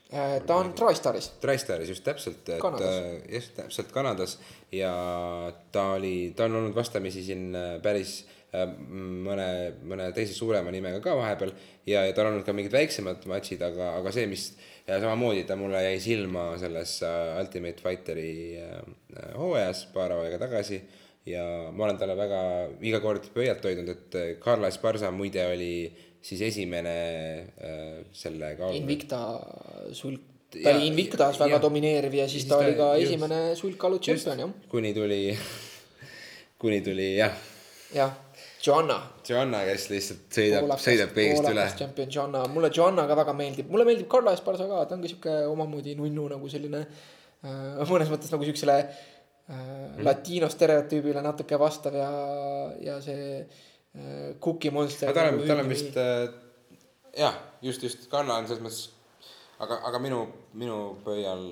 [0.09, 1.27] Äh, ta on TriStaris.
[1.41, 4.39] TriStaris just täpselt, et äh, just täpselt Kanadas.
[4.73, 4.91] Ja
[5.71, 9.45] ta oli, ta on olnud vastamisi siin äh, päris mõne,
[9.85, 11.51] mõne teise suurema nimega ka vahepeal.
[11.85, 14.47] Ja, ja tal on olnud ka mingid väiksemad matšid, aga, aga see, mis
[14.87, 18.31] ja samamoodi ta mulle jäi silma selles Ultimate Fighteri
[19.37, 20.81] hooajas paar aega tagasi.
[21.29, 22.41] Ja ma olen talle väga
[22.81, 25.73] iga kord pöialt hoidnud, et Carla Esparza muide oli
[26.21, 26.95] siis esimene
[27.57, 28.75] äh, selle kaalu.
[28.79, 29.21] Invicta
[29.95, 30.21] sulg,
[30.53, 33.99] ta oli Invictas väga ja, domineeriv ja siis, siis ta oli ka just, esimene sulgkaalu
[34.03, 34.55] tšempion jah.
[34.71, 35.21] kuni tuli,
[36.61, 37.37] kuni tuli jah.
[37.95, 38.17] jah,
[38.65, 38.97] Joanna.
[39.29, 41.67] Joanna, kes lihtsalt sõidab, sõidab kõigist üle.
[41.79, 45.13] tšempion Joanna, mulle Joanna ka väga meeldib, mulle meeldib Carla Esparza ka, ta on ka
[45.13, 48.91] sihuke omamoodi nunnu nagu selline äh, mõnes mõttes nagu siuksele äh,
[49.53, 50.03] mm.
[50.03, 52.11] latino stereotüübile natuke vastav ja,
[52.83, 53.45] ja see
[54.39, 55.13] Cookie Monster.
[55.13, 56.27] tal on, tal on vist äh,
[57.17, 58.83] jah, just, just, Karla on selles mõttes,
[59.59, 60.23] aga, aga minu,
[60.59, 61.45] minu pöial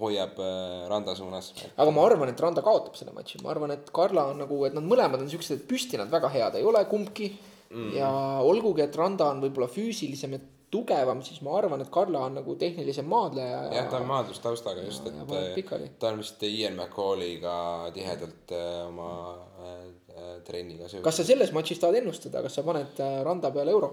[0.00, 1.52] hoiab äh, Randa suunas.
[1.76, 4.76] aga ma arvan, et Randa kaotab selle matši, ma arvan, et Karla on nagu, et
[4.76, 7.28] nad mõlemad on siuksed, et püsti nad väga head ei ole, kumbki
[7.68, 7.92] mm.
[7.98, 8.10] ja
[8.46, 12.54] olgugi, et Randa on võib-olla füüsilisem ja tugevam, siis ma arvan, et Karla on nagu
[12.58, 15.90] tehnilisem maadleja ja, jah, ta on maadlustaustaga just, et pikali.
[15.98, 20.09] ta on vist Ian McCalliga tihedalt äh, oma äh, äh,
[20.46, 21.04] trenniga seotud.
[21.04, 23.90] kas sa selles matšis tahad ennustada, kas sa paned äh, Randa peale euro?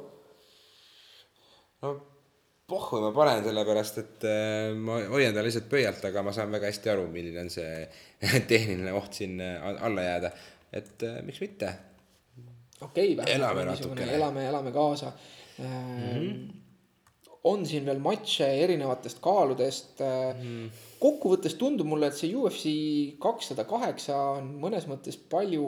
[1.82, 1.96] no
[2.68, 6.68] pohhu ma panen, sellepärast et äh, ma hoian ta lihtsalt pöialt, aga ma saan väga
[6.68, 7.86] hästi aru, milline on see
[8.52, 10.32] tehniline oht siin äh, alla jääda.
[10.76, 11.74] et äh, miks mitte.
[12.82, 14.10] okei okay,, Elame natukene.
[14.16, 15.12] elame, elame kaasa
[15.58, 15.66] mm.
[15.66, 16.34] -hmm.
[17.44, 20.04] on siin veel matše erinevatest kaaludest
[20.44, 20.70] mm..
[21.02, 22.76] Kokkuvõttes tundub mulle, et see UFC
[23.22, 25.68] kakssada kaheksa on mõnes mõttes palju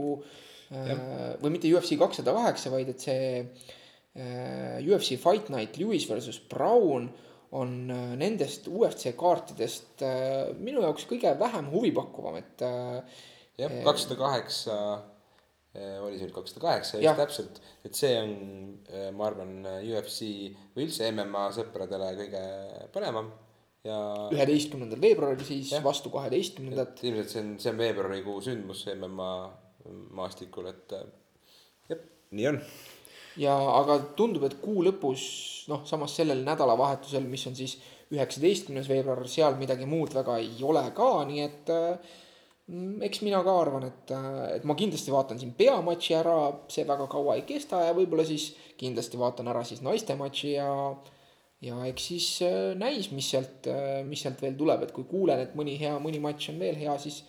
[0.74, 0.94] äh,
[1.42, 7.10] või mitte UFC kakssada kaheksa, vaid et see äh, UFC Fight Night Lewis versus Brown
[7.52, 13.24] on äh, nendest UFC kaartidest äh, minu jaoks kõige vähem huvipakkuvam, et äh,
[13.58, 14.76] jah, kakssada kaheksa
[15.80, 18.32] oli see nüüd kakssada kaheksa just täpselt, et see on,
[19.16, 19.52] ma arvan,
[19.86, 20.26] UFC
[20.74, 22.42] või üldse MMA sõpradele kõige
[22.92, 23.30] põnevam
[23.88, 23.98] ja
[24.34, 25.84] üheteistkümnendal veebruaril siis Jah.
[25.84, 26.98] vastu kaheteistkümnendat.
[26.98, 29.32] et ilmselt see on, see on veebruarikuu sündmus MMA
[30.20, 31.06] maastikul, et äh,
[31.92, 32.02] jah,
[32.36, 32.60] nii on.
[33.40, 35.24] ja aga tundub, et kuu lõpus
[35.72, 37.78] noh, samas sellel nädalavahetusel, mis on siis
[38.12, 42.18] üheksateistkümnes veebruar, seal midagi muud väga ei ole ka, nii et äh,
[43.08, 44.12] eks mina ka arvan, et,
[44.58, 46.36] et ma kindlasti vaatan siin peamatši ära,
[46.72, 50.70] see väga kaua ei kesta ja võib-olla siis kindlasti vaatan ära siis naiste matši ja
[51.62, 53.68] ja eks siis äh, näis, mis sealt,
[54.08, 56.98] mis sealt veel tuleb, et kui kuulen, et mõni hea, mõni matš on veel hea,
[57.02, 57.24] siis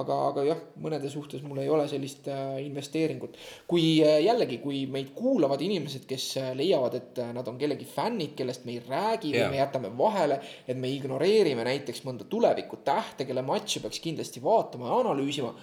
[0.00, 3.36] aga, aga jah, mõnede suhtes mul ei ole sellist äh, investeeringut.
[3.68, 7.86] kui äh, jällegi, kui meid kuulavad inimesed, kes äh, leiavad, et äh, nad on kellegi
[7.88, 9.52] fännid, kellest me ei räägi või Jaa.
[9.52, 15.00] me jätame vahele, et me ignoreerime näiteks mõnda tulevikutähte, kelle matši peaks kindlasti vaatama ja
[15.04, 15.54] analüüsima,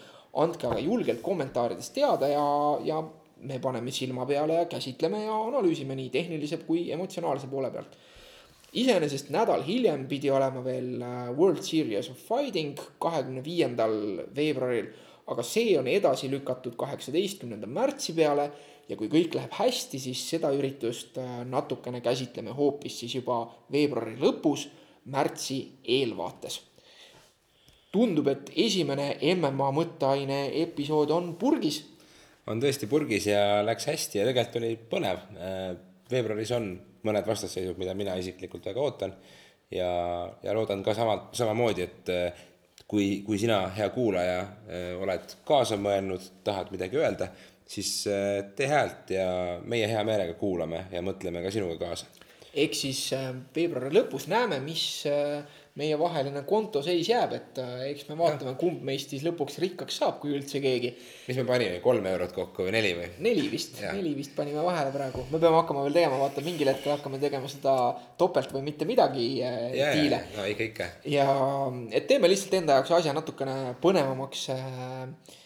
[0.43, 2.45] andke aga julgelt kommentaarides teada ja,
[2.85, 3.03] ja
[3.43, 7.95] me paneme silma peale ja käsitleme ja analüüsime nii tehnilise kui emotsionaalse poole pealt.
[8.73, 13.93] Iseenesest nädal hiljem pidi olema veel äh, World Series of Fighting kahekümne viiendal
[14.33, 14.87] veebruaril,
[15.29, 18.49] aga see on edasi lükatud kaheksateistkümnenda märtsi peale
[18.89, 24.17] ja kui kõik läheb hästi, siis seda üritust äh, natukene käsitleme hoopis siis juba veebruari
[24.21, 24.65] lõpus,
[25.13, 26.61] märtsi eelvaates.
[27.93, 31.83] Tundub, et esimene MMA mõtteaine episood on purgis
[32.47, 35.21] on tõesti purgis ja läks hästi ja tegelikult oli põnev.
[36.11, 36.73] veebruaris on
[37.03, 39.13] mõned vastasseisud, mida mina isiklikult väga ootan
[39.71, 39.89] ja,
[40.43, 42.43] ja loodan ka sama, samamoodi, et eh,
[42.87, 44.43] kui, kui sina, hea kuulaja,
[45.01, 47.29] oled kaasa mõelnud, tahad midagi öelda,
[47.73, 48.03] siis
[48.55, 49.25] tee häält ja
[49.65, 52.05] meie hea meelega kuulame ja mõtleme ka sinuga kaasa.
[52.53, 55.41] ehk siis äh, veebruari lõpus näeme, mis äh,
[55.79, 60.35] meievaheline kontoseis jääb, et äh, eks me vaatame, kumb meist siis lõpuks rikkaks saab, kui
[60.37, 60.91] üldse keegi.
[61.25, 63.09] mis me panime, kolm eurot kokku või neli või?
[63.25, 66.93] neli vist, neli vist panime vahele praegu, me peame hakkama veel tegema, vaata mingil hetkel
[66.93, 67.75] hakkame tegema seda
[68.21, 70.89] topelt või mitte midagi äh, diile., no ikka, ikka.
[71.09, 71.27] ja
[71.89, 75.39] et teeme lihtsalt enda jaoks asja natukene põnevamaks äh,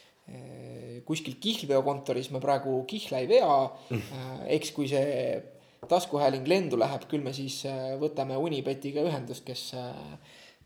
[1.07, 3.53] kuskil kihlveokontoris me praegu kihla ei vea
[3.95, 4.25] äh,
[4.59, 5.39] eks kui see
[5.85, 9.97] taskuhääling lendu läheb küll me siis äh, võtame Unibetiga ühendust kes äh,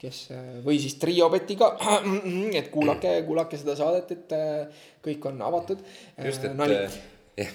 [0.01, 1.73] kes äh, või siis Triobetiga.
[2.59, 4.37] Et kuulake kuulake seda saadet et
[5.03, 5.83] kõik on avatud.
[6.25, 6.79] Just, et nali.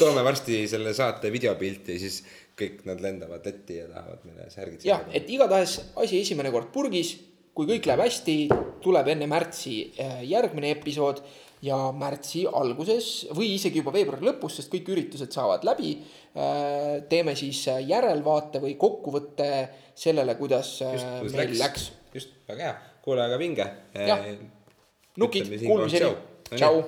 [0.00, 2.18] toome varsti selle saate videopilti, siis
[2.54, 7.14] kõik nad lendavad letti ja tahavad meile särgid jah, et igatahes asi esimene kord purgis,
[7.56, 8.36] kui kõik läheb hästi,
[8.84, 9.78] tuleb enne märtsi
[10.28, 11.24] järgmine episood
[11.64, 15.96] ja märtsi alguses või isegi juba veebruari lõpus, sest kõik üritused saavad läbi.
[17.08, 19.50] teeme siis äh, järelvaate või kokkuvõtte
[19.94, 21.90] sellele, kuidas äh, just, meil läks, läks.
[22.14, 23.68] just, väga hea, kuule aga vinge.
[25.16, 26.10] Nukid, kuulmiseni,
[26.56, 26.82] tšau.